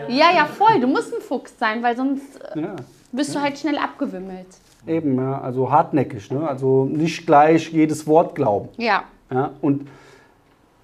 ja, 0.08 0.32
ja, 0.36 0.46
voll. 0.46 0.80
Du 0.80 0.88
musst 0.88 1.14
ein 1.14 1.22
Fuchs 1.22 1.54
sein, 1.60 1.84
weil 1.84 1.96
sonst 1.96 2.24
äh, 2.56 2.62
Ja. 2.62 2.76
wirst 3.12 3.36
du 3.36 3.42
halt 3.42 3.60
schnell 3.60 3.78
abgewimmelt. 3.78 4.48
Eben, 4.88 5.18
ja, 5.18 5.40
also 5.40 5.70
hartnäckig, 5.70 6.32
ne? 6.32 6.48
also 6.48 6.86
nicht 6.86 7.28
gleich 7.28 7.70
jedes 7.72 8.08
Wort 8.08 8.34
glauben. 8.34 8.70
Ja. 8.78 9.04
Ja? 9.32 9.52
Und 9.62 9.88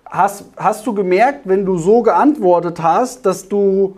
hast, 0.10 0.46
hast 0.58 0.86
du 0.86 0.94
gemerkt, 0.94 1.42
wenn 1.46 1.66
du 1.66 1.78
so 1.78 2.02
geantwortet 2.02 2.82
hast, 2.82 3.26
dass 3.26 3.48
du, 3.48 3.98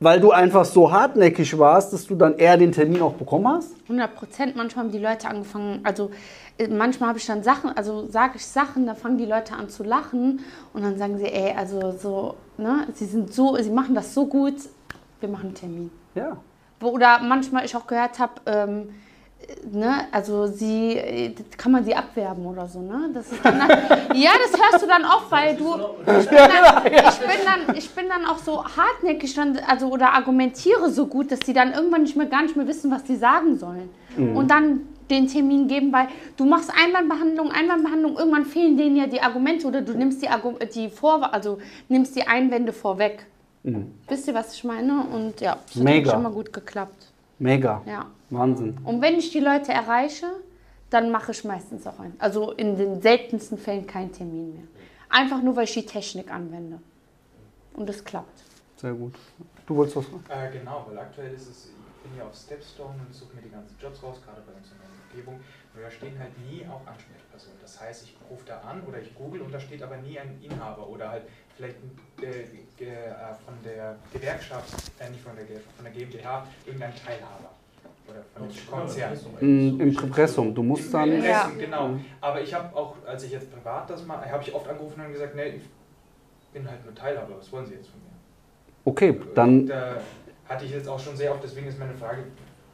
weil 0.00 0.20
du 0.20 0.30
einfach 0.30 0.64
so 0.64 0.90
hartnäckig 0.90 1.58
warst, 1.58 1.92
dass 1.92 2.06
du 2.06 2.14
dann 2.14 2.36
eher 2.36 2.56
den 2.56 2.72
Termin 2.72 3.00
auch 3.02 3.14
bekommen 3.14 3.48
hast? 3.48 3.74
100 3.84 4.14
Prozent. 4.14 4.56
Manchmal 4.56 4.86
haben 4.86 4.92
die 4.92 4.98
Leute 4.98 5.28
angefangen, 5.28 5.80
also 5.84 6.10
äh, 6.58 6.68
manchmal 6.68 7.10
habe 7.10 7.18
ich 7.18 7.26
dann 7.26 7.42
Sachen, 7.42 7.76
also 7.76 8.06
sage 8.06 8.34
ich 8.36 8.46
Sachen, 8.46 8.86
da 8.86 8.94
fangen 8.94 9.18
die 9.18 9.26
Leute 9.26 9.54
an 9.54 9.68
zu 9.68 9.84
lachen 9.84 10.40
und 10.72 10.82
dann 10.82 10.98
sagen 10.98 11.18
sie, 11.18 11.26
ey, 11.26 11.54
also 11.56 11.92
so, 11.92 12.34
ne, 12.56 12.86
sie 12.94 13.06
sind 13.06 13.32
so, 13.32 13.56
sie 13.56 13.70
machen 13.70 13.94
das 13.94 14.14
so 14.14 14.26
gut, 14.26 14.54
wir 15.20 15.28
machen 15.28 15.46
einen 15.46 15.54
Termin. 15.54 15.90
Ja. 16.14 16.36
Oder 16.82 17.20
manchmal 17.20 17.64
ich 17.64 17.74
auch 17.74 17.86
gehört 17.86 18.18
habe, 18.18 18.32
ähm, 18.46 18.88
äh, 18.88 19.05
ne, 19.70 20.06
also 20.12 20.46
sie, 20.46 20.96
äh, 20.96 21.34
kann 21.56 21.72
man 21.72 21.84
sie 21.84 21.94
abwerben 21.94 22.46
oder 22.46 22.66
so, 22.66 22.80
ne? 22.80 23.10
Das 23.12 23.26
dann, 23.42 23.58
ja, 24.14 24.30
das 24.42 24.60
hörst 24.60 24.82
du 24.84 24.88
dann 24.88 25.04
oft, 25.04 25.30
weil 25.30 25.56
du, 25.56 25.74
ich 26.18 26.28
bin 26.28 26.38
dann, 26.38 26.86
ich 26.86 27.18
bin 27.18 27.38
dann, 27.44 27.76
ich 27.76 27.90
bin 27.90 28.08
dann 28.08 28.26
auch 28.26 28.38
so 28.38 28.64
hartnäckig, 28.64 29.34
dann, 29.34 29.58
also 29.66 29.88
oder 29.88 30.12
argumentiere 30.14 30.90
so 30.90 31.06
gut, 31.06 31.30
dass 31.30 31.40
die 31.40 31.52
dann 31.52 31.72
irgendwann 31.72 32.02
nicht 32.02 32.16
mehr, 32.16 32.26
gar 32.26 32.42
nicht 32.42 32.56
mehr 32.56 32.66
wissen, 32.66 32.90
was 32.90 33.04
die 33.04 33.16
sagen 33.16 33.58
sollen. 33.58 33.90
Und 34.16 34.50
dann 34.50 34.80
den 35.10 35.28
Termin 35.28 35.68
geben, 35.68 35.92
weil 35.92 36.08
du 36.38 36.46
machst 36.46 36.72
Einwandbehandlung, 36.74 37.52
Einwandbehandlung, 37.52 38.16
irgendwann 38.16 38.46
fehlen 38.46 38.78
denen 38.78 38.96
ja 38.96 39.06
die 39.06 39.20
Argumente 39.20 39.66
oder 39.66 39.82
du 39.82 39.92
nimmst 39.92 40.22
die, 40.22 40.28
Argu 40.28 40.54
die 40.74 40.88
Vor 40.88 41.32
also 41.34 41.58
nimmst 41.88 42.16
die 42.16 42.26
Einwände 42.26 42.72
vorweg. 42.72 43.26
Wisst 44.08 44.28
ihr, 44.28 44.34
was 44.34 44.54
ich 44.54 44.64
meine? 44.64 45.04
Und 45.12 45.40
ja, 45.40 45.58
das 45.66 45.76
hat 45.76 45.82
Mega. 45.82 45.96
eigentlich 45.96 46.10
schon 46.12 46.22
mal 46.22 46.32
gut 46.32 46.52
geklappt. 46.52 47.12
Mega. 47.38 47.82
Ja. 47.84 48.06
Wahnsinn. 48.30 48.78
Und 48.84 49.00
wenn 49.02 49.14
ich 49.16 49.30
die 49.30 49.40
Leute 49.40 49.72
erreiche, 49.72 50.26
dann 50.90 51.10
mache 51.10 51.32
ich 51.32 51.44
meistens 51.44 51.86
auch 51.86 51.98
einen. 51.98 52.14
Also 52.18 52.52
in 52.52 52.76
den 52.76 53.00
seltensten 53.00 53.58
Fällen 53.58 53.86
keinen 53.86 54.12
Termin 54.12 54.54
mehr. 54.54 54.64
Einfach 55.08 55.42
nur, 55.42 55.56
weil 55.56 55.64
ich 55.64 55.74
die 55.74 55.86
Technik 55.86 56.32
anwende. 56.32 56.80
Und 57.74 57.88
es 57.90 58.04
klappt. 58.04 58.42
Sehr 58.76 58.92
gut. 58.92 59.14
Du 59.66 59.76
wolltest 59.76 59.96
was 59.96 60.06
sagen? 60.06 60.24
Äh, 60.28 60.58
genau, 60.58 60.84
weil 60.88 60.98
aktuell 60.98 61.32
ist 61.32 61.48
es, 61.48 61.66
ich 61.66 62.02
bin 62.02 62.12
hier 62.14 62.24
auf 62.24 62.34
Stepstone 62.34 62.94
und 63.06 63.14
suche 63.14 63.34
mir 63.34 63.42
die 63.42 63.50
ganzen 63.50 63.76
Jobs 63.80 64.02
raus, 64.02 64.20
gerade 64.24 64.40
bei 64.42 64.52
uns 64.52 64.68
in 64.70 64.78
der 64.78 64.88
Umgebung. 65.10 65.40
Und 65.74 65.82
da 65.82 65.90
stehen 65.90 66.18
halt 66.18 66.32
nie 66.48 66.64
auch 66.66 66.86
Ansprechpersonen. 66.86 67.58
Das 67.60 67.80
heißt, 67.80 68.04
ich 68.04 68.16
rufe 68.30 68.44
da 68.46 68.60
an 68.60 68.82
oder 68.86 69.00
ich 69.00 69.14
google 69.14 69.42
und 69.42 69.52
da 69.52 69.60
steht 69.60 69.82
aber 69.82 69.96
nie 69.98 70.18
ein 70.18 70.38
Inhaber 70.42 70.88
oder 70.88 71.10
halt 71.10 71.22
vielleicht 71.56 71.76
äh, 72.22 72.42
äh, 72.42 73.04
von 73.44 73.54
der 73.64 73.96
Gewerkschaft, 74.12 74.72
äh, 75.00 75.10
nicht 75.10 75.22
von 75.22 75.34
der, 75.36 75.44
von 75.46 75.84
der 75.84 75.92
GmbH, 75.92 76.46
irgendein 76.64 76.94
Teilhaber. 76.94 77.55
Oder 78.08 78.22
von 78.34 78.48
dem 78.48 78.66
Konzern. 78.70 79.18
Im 79.40 79.80
Impressum. 79.80 80.54
Du 80.54 80.62
musst 80.62 80.92
dann. 80.92 81.10
Impressum, 81.12 81.58
Ja. 81.58 81.64
genau. 81.66 81.90
Aber 82.20 82.40
ich 82.40 82.52
habe 82.54 82.74
auch, 82.76 82.94
als 83.06 83.24
ich 83.24 83.32
jetzt 83.32 83.52
privat 83.52 83.88
das 83.90 84.06
mal, 84.06 84.18
habe 84.30 84.42
ich 84.42 84.54
oft 84.54 84.68
angerufen 84.68 85.00
und 85.04 85.12
gesagt, 85.12 85.34
nee, 85.34 85.48
ich 85.56 85.62
bin 86.52 86.68
halt 86.68 86.84
nur 86.84 86.94
Teilhaber, 86.94 87.36
was 87.38 87.50
wollen 87.52 87.66
Sie 87.66 87.74
jetzt 87.74 87.88
von 87.88 88.00
mir? 88.00 88.06
Okay, 88.84 89.20
dann. 89.34 89.66
Da 89.66 89.96
hatte 90.48 90.64
ich 90.64 90.70
jetzt 90.70 90.88
auch 90.88 90.98
schon 91.00 91.16
sehr 91.16 91.32
oft, 91.32 91.42
deswegen 91.42 91.66
ist 91.66 91.78
meine 91.78 91.94
Frage, 91.94 92.22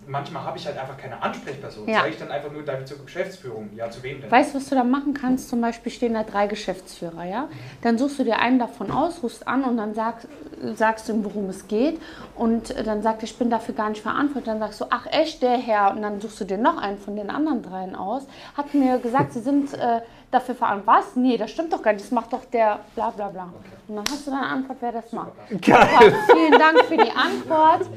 manchmal 0.06 0.44
habe 0.44 0.58
ich 0.58 0.66
halt 0.66 0.78
einfach 0.78 0.96
keine 0.96 1.22
Ansprechperson. 1.22 1.88
Ja. 1.88 2.00
Sage 2.00 2.10
ich 2.10 2.18
dann 2.18 2.30
einfach 2.30 2.50
nur, 2.50 2.62
ich 2.62 2.84
zur 2.86 2.98
Geschäftsführung? 3.04 3.70
Ja, 3.74 3.90
zu 3.90 4.02
wem 4.02 4.20
denn? 4.20 4.30
Weißt 4.30 4.52
du, 4.52 4.58
was 4.58 4.68
du 4.68 4.74
da 4.74 4.84
machen 4.84 5.14
kannst? 5.14 5.48
Zum 5.48 5.60
Beispiel 5.60 5.92
stehen 5.92 6.14
da 6.14 6.22
drei 6.22 6.46
Geschäftsführer, 6.46 7.24
ja? 7.24 7.48
Dann 7.82 7.98
suchst 7.98 8.18
du 8.18 8.24
dir 8.24 8.38
einen 8.38 8.58
davon 8.58 8.90
aus, 8.90 9.22
rufst 9.22 9.46
an 9.46 9.64
und 9.64 9.76
dann 9.76 9.94
sag, 9.94 10.26
sagst 10.74 11.08
du 11.08 11.12
ihm, 11.12 11.24
worum 11.24 11.48
es 11.48 11.68
geht. 11.68 12.00
Und 12.34 12.74
dann 12.86 13.02
sagt 13.02 13.22
er, 13.22 13.24
ich 13.24 13.38
bin 13.38 13.50
dafür 13.50 13.74
gar 13.74 13.90
nicht 13.90 14.02
verantwortlich. 14.02 14.44
Dann 14.44 14.58
sagst 14.58 14.80
du, 14.80 14.86
ach 14.90 15.06
echt, 15.10 15.42
der 15.42 15.56
Herr. 15.56 15.92
Und 15.92 16.02
dann 16.02 16.20
suchst 16.20 16.40
du 16.40 16.44
dir 16.44 16.58
noch 16.58 16.78
einen 16.78 16.98
von 16.98 17.16
den 17.16 17.30
anderen 17.30 17.62
dreien 17.62 17.94
aus. 17.94 18.26
Hat 18.56 18.74
mir 18.74 18.98
gesagt, 18.98 19.32
sie 19.32 19.40
sind 19.40 19.72
äh, 19.74 20.00
dafür 20.30 20.54
verantwortlich. 20.54 21.06
Was? 21.06 21.16
Nee, 21.16 21.36
das 21.36 21.50
stimmt 21.50 21.72
doch 21.72 21.82
gar 21.82 21.92
nicht. 21.92 22.04
Das 22.04 22.12
macht 22.12 22.32
doch 22.32 22.44
der 22.46 22.80
bla 22.94 23.10
bla 23.10 23.28
bla. 23.28 23.52
Und 23.88 23.96
dann 23.96 24.04
hast 24.10 24.26
du 24.26 24.30
dann 24.30 24.40
eine 24.40 24.48
Antwort, 24.48 24.78
wer 24.80 24.92
das 24.92 25.12
macht. 25.12 25.32
Geil. 25.60 25.88
Super, 25.90 26.36
vielen 26.36 26.58
Dank 26.58 26.84
für 26.84 26.96
die 26.96 27.12
Antwort. 27.12 27.88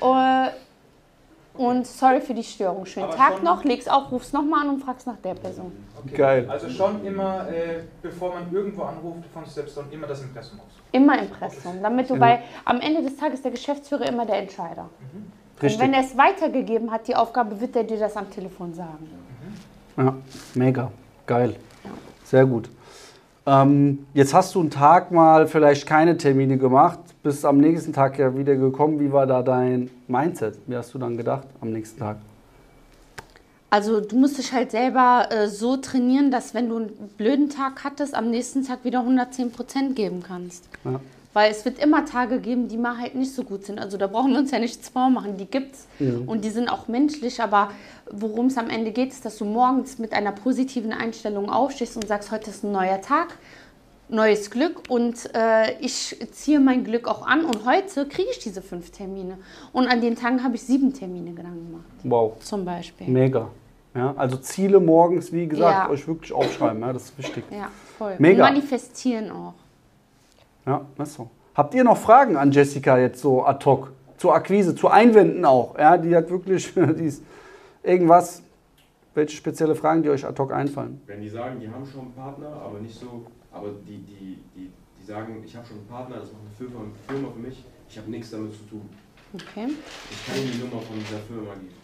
Äh, 0.00 0.50
Und 1.60 1.86
sorry 1.86 2.22
für 2.22 2.32
die 2.32 2.42
Störung. 2.42 2.86
Schönen 2.86 3.04
Aber 3.04 3.16
Tag 3.16 3.42
noch, 3.42 3.64
legst 3.64 3.90
auf, 3.90 4.10
rufst 4.10 4.32
nochmal 4.32 4.62
an 4.62 4.76
und 4.76 4.82
fragst 4.82 5.06
nach 5.06 5.18
der 5.22 5.34
Person. 5.34 5.70
Okay. 6.02 6.16
Geil. 6.16 6.46
Also 6.48 6.70
schon 6.70 7.04
immer, 7.04 7.46
äh, 7.50 7.82
bevor 8.00 8.32
man 8.32 8.50
irgendwo 8.50 8.84
anruft 8.84 9.28
von 9.34 9.44
Stepstone, 9.44 9.88
immer 9.90 10.06
das 10.06 10.22
Impressum 10.22 10.58
aus. 10.58 10.72
Immer 10.90 11.18
Impressum, 11.18 11.74
damit 11.82 12.08
du, 12.08 12.18
weil 12.18 12.38
am 12.64 12.80
Ende 12.80 13.02
des 13.02 13.14
Tages 13.14 13.42
der 13.42 13.50
Geschäftsführer 13.50 14.06
immer 14.06 14.24
der 14.24 14.38
Entscheider. 14.38 14.88
Und 15.12 15.62
Richtig. 15.62 15.82
wenn 15.82 15.92
er 15.92 16.00
es 16.00 16.16
weitergegeben 16.16 16.90
hat, 16.90 17.06
die 17.06 17.14
Aufgabe, 17.14 17.60
wird 17.60 17.76
er 17.76 17.84
dir 17.84 17.98
das 17.98 18.16
am 18.16 18.30
Telefon 18.30 18.72
sagen. 18.72 19.10
Ja, 19.98 20.14
mega. 20.54 20.90
Geil. 21.26 21.56
Sehr 22.24 22.46
gut. 22.46 22.70
Ähm, 23.44 24.06
jetzt 24.14 24.32
hast 24.32 24.54
du 24.54 24.60
einen 24.60 24.70
Tag 24.70 25.10
mal 25.10 25.46
vielleicht 25.46 25.86
keine 25.86 26.16
Termine 26.16 26.56
gemacht, 26.56 27.00
bist 27.22 27.44
am 27.44 27.58
nächsten 27.58 27.92
Tag 27.92 28.18
ja 28.18 28.36
wieder 28.36 28.56
gekommen. 28.56 29.00
Wie 29.00 29.12
war 29.12 29.26
da 29.26 29.42
dein 29.42 29.90
Mindset? 30.08 30.58
Wie 30.66 30.76
hast 30.76 30.94
du 30.94 30.98
dann 30.98 31.16
gedacht 31.16 31.46
am 31.60 31.72
nächsten 31.72 31.98
Tag? 31.98 32.16
Also 33.70 34.00
du 34.00 34.16
musst 34.16 34.38
dich 34.38 34.52
halt 34.52 34.72
selber 34.72 35.28
äh, 35.30 35.48
so 35.48 35.76
trainieren, 35.76 36.32
dass 36.32 36.54
wenn 36.54 36.68
du 36.68 36.76
einen 36.76 36.90
blöden 37.16 37.50
Tag 37.50 37.84
hattest, 37.84 38.14
am 38.14 38.30
nächsten 38.30 38.66
Tag 38.66 38.84
wieder 38.84 39.00
110 39.00 39.52
Prozent 39.52 39.94
geben 39.94 40.24
kannst. 40.26 40.68
Ja. 40.84 41.00
Weil 41.32 41.52
es 41.52 41.64
wird 41.64 41.78
immer 41.78 42.04
Tage 42.04 42.40
geben, 42.40 42.66
die 42.66 42.76
mal 42.76 42.98
halt 42.98 43.14
nicht 43.14 43.32
so 43.32 43.44
gut 43.44 43.64
sind. 43.64 43.78
Also 43.78 43.96
da 43.96 44.08
brauchen 44.08 44.32
wir 44.32 44.40
uns 44.40 44.50
ja 44.50 44.58
nichts 44.58 44.88
vormachen. 44.88 45.36
Die 45.36 45.46
gibt's 45.46 45.86
und 46.26 46.44
die 46.44 46.50
sind 46.50 46.68
auch 46.68 46.88
menschlich. 46.88 47.40
Aber 47.40 47.70
worum 48.10 48.46
es 48.46 48.58
am 48.58 48.68
Ende 48.68 48.90
geht, 48.90 49.10
ist, 49.12 49.24
dass 49.24 49.38
du 49.38 49.44
morgens 49.44 50.00
mit 50.00 50.12
einer 50.12 50.32
positiven 50.32 50.92
Einstellung 50.92 51.48
aufstehst 51.48 51.94
und 51.94 52.08
sagst, 52.08 52.32
heute 52.32 52.50
ist 52.50 52.64
ein 52.64 52.72
neuer 52.72 53.00
Tag, 53.00 53.28
neues 54.10 54.50
Glück 54.50 54.82
und 54.88 55.30
äh, 55.34 55.78
ich 55.80 56.16
ziehe 56.32 56.60
mein 56.60 56.84
Glück 56.84 57.06
auch 57.08 57.26
an. 57.26 57.44
Und 57.44 57.64
heute 57.64 58.06
kriege 58.06 58.28
ich 58.30 58.38
diese 58.38 58.62
fünf 58.62 58.90
Termine. 58.90 59.38
Und 59.72 59.86
an 59.88 60.00
den 60.00 60.16
Tagen 60.16 60.42
habe 60.42 60.56
ich 60.56 60.62
sieben 60.62 60.92
Termine 60.92 61.32
gemacht, 61.32 61.84
Wow, 62.04 62.38
zum 62.40 62.64
Beispiel. 62.64 63.08
mega. 63.08 63.48
Ja, 63.94 64.14
also 64.16 64.36
Ziele 64.36 64.78
morgens, 64.78 65.32
wie 65.32 65.48
gesagt, 65.48 65.88
Ja. 65.88 65.90
euch 65.90 66.06
wirklich 66.06 66.32
aufschreiben, 66.32 66.80
ja, 66.80 66.92
das 66.92 67.04
ist 67.06 67.18
wichtig. 67.18 67.44
Ja, 67.50 67.70
voll. 67.98 68.14
Mega. 68.18 68.46
Und 68.46 68.54
manifestieren 68.54 69.30
auch. 69.32 69.54
Ja, 70.66 70.84
das 70.96 71.08
ist 71.10 71.14
so. 71.16 71.28
Habt 71.54 71.74
ihr 71.74 71.82
noch 71.82 71.96
Fragen 71.96 72.36
an 72.36 72.52
Jessica 72.52 72.98
jetzt 72.98 73.20
so 73.20 73.44
ad 73.44 73.64
hoc? 73.64 73.92
Zur 74.16 74.34
Akquise, 74.34 74.74
zu 74.76 74.88
Einwänden 74.88 75.44
auch? 75.44 75.76
Ja, 75.78 75.96
die 75.96 76.14
hat 76.14 76.30
wirklich, 76.30 76.72
die 76.76 77.04
ist 77.06 77.24
irgendwas, 77.82 78.42
welche 79.14 79.36
spezielle 79.36 79.74
Fragen, 79.74 80.02
die 80.04 80.10
euch 80.10 80.24
ad 80.24 80.40
hoc 80.40 80.52
einfallen? 80.52 81.00
Wenn 81.06 81.20
die 81.20 81.28
sagen, 81.28 81.58
die 81.58 81.68
haben 81.68 81.84
schon 81.84 82.02
einen 82.02 82.12
Partner, 82.12 82.48
aber 82.64 82.78
nicht 82.78 82.96
so, 82.98 83.24
aber 83.52 83.70
die, 83.86 83.98
die, 83.98 84.38
die, 84.54 84.70
die 84.98 85.04
sagen, 85.04 85.42
ich 85.44 85.54
habe 85.56 85.66
schon 85.66 85.78
einen 85.78 85.86
Partner, 85.86 86.16
das 86.16 86.32
macht 86.32 86.42
eine 86.46 86.56
Firma, 86.56 86.84
Firma 87.08 87.30
für 87.30 87.38
mich, 87.38 87.64
ich 87.88 87.98
habe 87.98 88.10
nichts 88.10 88.30
damit 88.30 88.52
zu 88.52 88.62
tun. 88.68 88.88
Okay. 89.34 89.68
Ich 90.10 90.26
kann 90.26 90.36
Ihnen 90.36 90.52
die 90.52 90.58
Nummer 90.58 90.82
von 90.82 90.98
dieser 90.98 91.20
Firma 91.20 91.54
geben. 91.54 91.74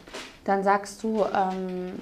Dann 0.44 0.62
sagst 0.62 1.02
du, 1.02 1.24
ähm, 1.24 1.92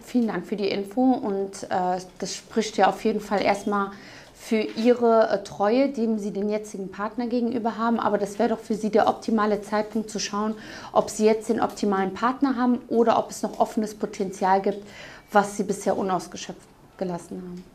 vielen 0.00 0.26
Dank 0.26 0.46
für 0.46 0.56
die 0.56 0.68
Info 0.68 1.00
und 1.00 1.64
äh, 1.64 2.00
das 2.18 2.34
spricht 2.34 2.76
ja 2.76 2.88
auf 2.88 3.04
jeden 3.04 3.20
Fall 3.20 3.42
erstmal 3.42 3.92
für 4.34 4.56
ihre 4.56 5.28
äh, 5.28 5.44
Treue, 5.44 5.88
dem 5.88 6.18
sie 6.18 6.32
den 6.32 6.48
jetzigen 6.48 6.90
Partner 6.90 7.28
gegenüber 7.28 7.78
haben. 7.78 8.00
Aber 8.00 8.18
das 8.18 8.40
wäre 8.40 8.48
doch 8.48 8.58
für 8.58 8.74
sie 8.74 8.90
der 8.90 9.08
optimale 9.08 9.62
Zeitpunkt 9.62 10.10
zu 10.10 10.18
schauen, 10.18 10.56
ob 10.92 11.10
sie 11.10 11.24
jetzt 11.24 11.48
den 11.48 11.60
optimalen 11.60 12.12
Partner 12.12 12.56
haben 12.56 12.80
oder 12.88 13.18
ob 13.20 13.30
es 13.30 13.42
noch 13.42 13.60
offenes 13.60 13.94
Potenzial 13.94 14.60
gibt, 14.60 14.84
was 15.30 15.56
sie 15.56 15.62
bisher 15.62 15.96
unausgeschöpft 15.96 16.66
gelassen 16.98 17.40
haben. 17.40 17.71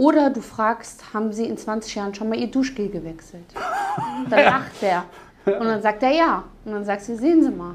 Oder 0.00 0.30
du 0.30 0.40
fragst, 0.40 1.12
haben 1.12 1.30
sie 1.30 1.44
in 1.44 1.58
20 1.58 1.94
Jahren 1.94 2.14
schon 2.14 2.30
mal 2.30 2.38
ihr 2.38 2.50
Duschgel 2.50 2.88
gewechselt? 2.88 3.44
Dann 4.30 4.44
lacht 4.46 4.82
er. 4.82 5.04
Und 5.44 5.66
dann 5.66 5.82
sagt 5.82 6.02
er 6.02 6.10
ja. 6.10 6.44
Und 6.64 6.72
dann 6.72 6.84
sagst 6.86 7.10
du, 7.10 7.16
sehen 7.16 7.42
Sie 7.42 7.50
mal. 7.50 7.74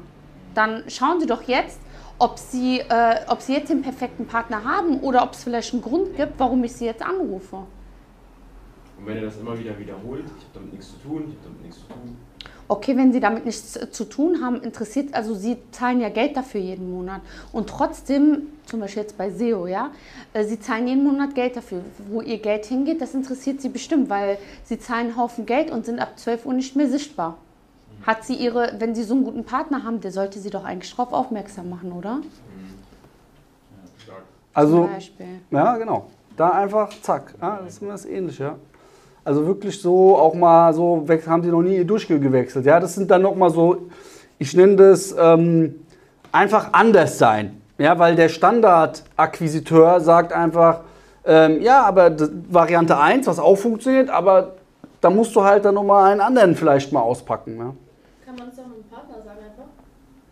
Dann 0.52 0.82
schauen 0.88 1.20
Sie 1.20 1.26
doch 1.26 1.42
jetzt, 1.42 1.78
ob 2.18 2.36
Sie, 2.36 2.80
äh, 2.80 3.20
ob 3.28 3.40
Sie 3.42 3.54
jetzt 3.54 3.70
den 3.70 3.80
perfekten 3.80 4.26
Partner 4.26 4.64
haben 4.64 4.98
oder 5.00 5.22
ob 5.22 5.34
es 5.34 5.44
vielleicht 5.44 5.72
einen 5.72 5.82
Grund 5.82 6.16
gibt, 6.16 6.32
warum 6.38 6.64
ich 6.64 6.72
Sie 6.72 6.86
jetzt 6.86 7.00
anrufe. 7.00 7.58
Und 8.98 9.06
wenn 9.06 9.18
er 9.18 9.22
das 9.22 9.36
immer 9.36 9.56
wieder 9.56 9.78
wiederholt, 9.78 10.24
ich 10.24 10.44
habe 10.46 10.54
damit 10.54 10.72
nichts 10.72 10.90
zu 10.90 10.98
tun, 10.98 11.26
ich 11.28 11.36
habe 11.36 11.44
damit 11.44 11.62
nichts 11.62 11.78
zu 11.78 11.86
tun. 11.86 12.16
Okay, 12.68 12.96
wenn 12.96 13.12
Sie 13.12 13.20
damit 13.20 13.44
nichts 13.44 13.78
zu 13.92 14.04
tun 14.04 14.42
haben, 14.42 14.60
interessiert, 14.60 15.14
also 15.14 15.34
Sie 15.34 15.56
zahlen 15.70 16.00
ja 16.00 16.08
Geld 16.08 16.36
dafür 16.36 16.60
jeden 16.60 16.90
Monat. 16.90 17.20
Und 17.52 17.68
trotzdem, 17.68 18.48
zum 18.64 18.80
Beispiel 18.80 19.02
jetzt 19.02 19.16
bei 19.16 19.30
SEO, 19.30 19.68
ja, 19.68 19.90
äh, 20.32 20.44
Sie 20.44 20.58
zahlen 20.58 20.88
jeden 20.88 21.04
Monat 21.04 21.34
Geld 21.34 21.56
dafür. 21.56 21.82
Wo 22.10 22.22
Ihr 22.22 22.38
Geld 22.38 22.66
hingeht, 22.66 23.00
das 23.00 23.14
interessiert 23.14 23.60
Sie 23.60 23.68
bestimmt, 23.68 24.10
weil 24.10 24.38
Sie 24.64 24.80
zahlen 24.80 25.08
einen 25.08 25.16
Haufen 25.16 25.46
Geld 25.46 25.70
und 25.70 25.86
sind 25.86 26.00
ab 26.00 26.18
12 26.18 26.46
Uhr 26.46 26.54
nicht 26.54 26.74
mehr 26.74 26.88
sichtbar. 26.88 27.36
Hat 28.04 28.24
sie 28.24 28.34
ihre, 28.34 28.74
wenn 28.78 28.94
Sie 28.94 29.02
so 29.02 29.14
einen 29.14 29.24
guten 29.24 29.44
Partner 29.44 29.82
haben, 29.82 30.00
der 30.00 30.12
sollte 30.12 30.38
Sie 30.38 30.50
doch 30.50 30.64
eigentlich 30.64 30.94
darauf 30.94 31.12
aufmerksam 31.12 31.70
machen, 31.70 31.92
oder? 31.92 32.20
Stark. 33.98 34.22
Also, 34.54 34.82
Zum 34.82 34.92
Beispiel. 34.92 35.26
ja, 35.50 35.76
genau. 35.76 36.06
Da 36.36 36.50
einfach, 36.50 36.90
zack. 37.00 37.34
Ja, 37.40 37.60
das 37.64 37.74
ist 37.74 37.82
mir 37.82 37.88
das 37.88 38.04
ähnlich, 38.04 38.38
ja. 38.38 38.56
Also 39.26 39.44
wirklich 39.44 39.82
so, 39.82 40.16
auch 40.16 40.34
mal 40.34 40.72
so, 40.72 41.04
haben 41.26 41.42
die 41.42 41.48
noch 41.48 41.60
nie 41.60 41.78
ihr 41.78 41.84
Duschgel 41.84 42.20
gewechselt. 42.20 42.64
Ja, 42.64 42.78
das 42.78 42.94
sind 42.94 43.10
dann 43.10 43.22
nochmal 43.22 43.50
so, 43.50 43.88
ich 44.38 44.54
nenne 44.54 44.76
das 44.76 45.16
ähm, 45.18 45.80
einfach 46.30 46.72
anders 46.72 47.18
sein. 47.18 47.60
Ja, 47.76 47.98
weil 47.98 48.14
der 48.14 48.28
Standardakquisiteur 48.28 49.98
sagt 49.98 50.32
einfach, 50.32 50.82
ähm, 51.24 51.60
ja, 51.60 51.82
aber 51.82 52.14
Variante 52.48 52.96
1, 53.00 53.26
was 53.26 53.40
auch 53.40 53.56
funktioniert, 53.56 54.10
aber 54.10 54.54
da 55.00 55.10
musst 55.10 55.34
du 55.34 55.42
halt 55.42 55.64
dann 55.64 55.74
nochmal 55.74 56.12
einen 56.12 56.20
anderen 56.20 56.54
vielleicht 56.54 56.92
mal 56.92 57.00
auspacken. 57.00 57.58
Ja. 57.58 57.74
Kann 58.24 58.36
man 58.36 58.48
es 58.48 58.58
auch 58.60 58.64
einem 58.66 58.84
Partner 58.88 59.16
sagen 59.24 59.38
einfach? 59.40 59.68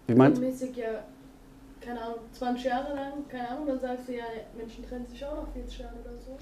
Wie 0.06 0.14
meinst 0.14 0.40
Mäßig 0.40 0.76
ja, 0.76 0.84
keine 1.84 2.00
Ahnung, 2.00 2.18
20 2.30 2.64
Jahre 2.64 2.94
lang, 2.94 3.12
keine 3.28 3.48
Ahnung, 3.48 3.66
dann 3.66 3.80
sagst 3.80 4.06
du 4.06 4.12
ja, 4.12 4.22
Menschen 4.56 4.88
trennen 4.88 5.06
sich 5.10 5.24
auch 5.26 5.34
nach 5.34 5.52
40 5.52 5.78
Jahren 5.80 5.94
oder 6.04 6.14
so. 6.24 6.38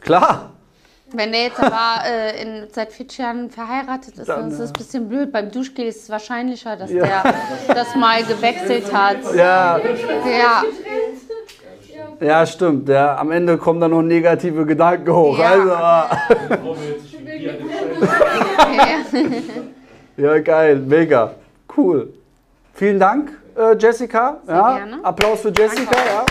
Klar. 0.00 0.52
Wenn 1.12 1.32
der 1.32 1.42
jetzt 1.44 1.58
aber 1.60 2.04
äh, 2.06 2.42
in, 2.42 2.66
seit 2.72 2.92
40 2.92 3.18
Jahren 3.18 3.50
verheiratet 3.50 4.18
ist, 4.18 4.28
Dann, 4.28 4.40
dann 4.40 4.50
ist 4.50 4.58
das 4.60 4.70
äh, 4.70 4.72
ein 4.72 4.78
bisschen 4.78 5.08
blöd. 5.08 5.32
Beim 5.32 5.50
Duschgel 5.50 5.86
ist 5.86 6.02
es 6.02 6.10
wahrscheinlicher, 6.10 6.76
dass 6.76 6.90
Ja. 6.90 7.04
der 7.66 7.74
das 7.74 7.94
mal 7.96 8.22
gewechselt 8.24 8.92
hat. 8.92 9.18
Ja, 9.34 9.78
Ja, 9.78 10.62
ja, 12.20 12.44
stimmt. 12.46 12.88
Ja, 12.88 13.16
am 13.16 13.30
Ende 13.30 13.56
kommen 13.58 13.80
dann 13.80 13.90
noch 13.92 14.02
negative 14.02 14.66
Gedanken 14.66 15.12
hoch. 15.12 15.38
Ja. 15.38 15.50
Also, 15.50 15.72
ah. 15.72 16.10
Ja, 20.16 20.38
geil, 20.40 20.76
mega. 20.84 21.32
Cool. 21.76 22.12
Vielen 22.74 22.98
Dank, 22.98 23.30
äh, 23.56 23.76
Jessica. 23.78 24.38
ja, 24.48 24.76
gerne. 24.78 24.98
Applaus 25.04 25.40
für 25.42 25.50
Jessica. 25.56 25.90
Danke. 25.92 26.08
Ja. 26.08 26.24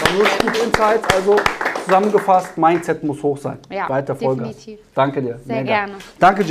War 0.00 0.18
wirklich 0.18 0.64
Insights. 0.64 1.14
Also 1.14 1.36
zusammengefasst, 1.88 2.56
Mindset 2.58 3.02
muss 3.02 3.22
hoch 3.22 3.38
sein. 3.38 3.58
Ja, 3.70 3.88
Weiter 3.88 4.14
Vollgas. 4.14 4.48
definitiv. 4.48 4.80
Danke 4.94 5.22
dir. 5.22 5.38
Sehr 5.44 5.64
gerne. 5.64 5.94
Danke, 6.18 6.44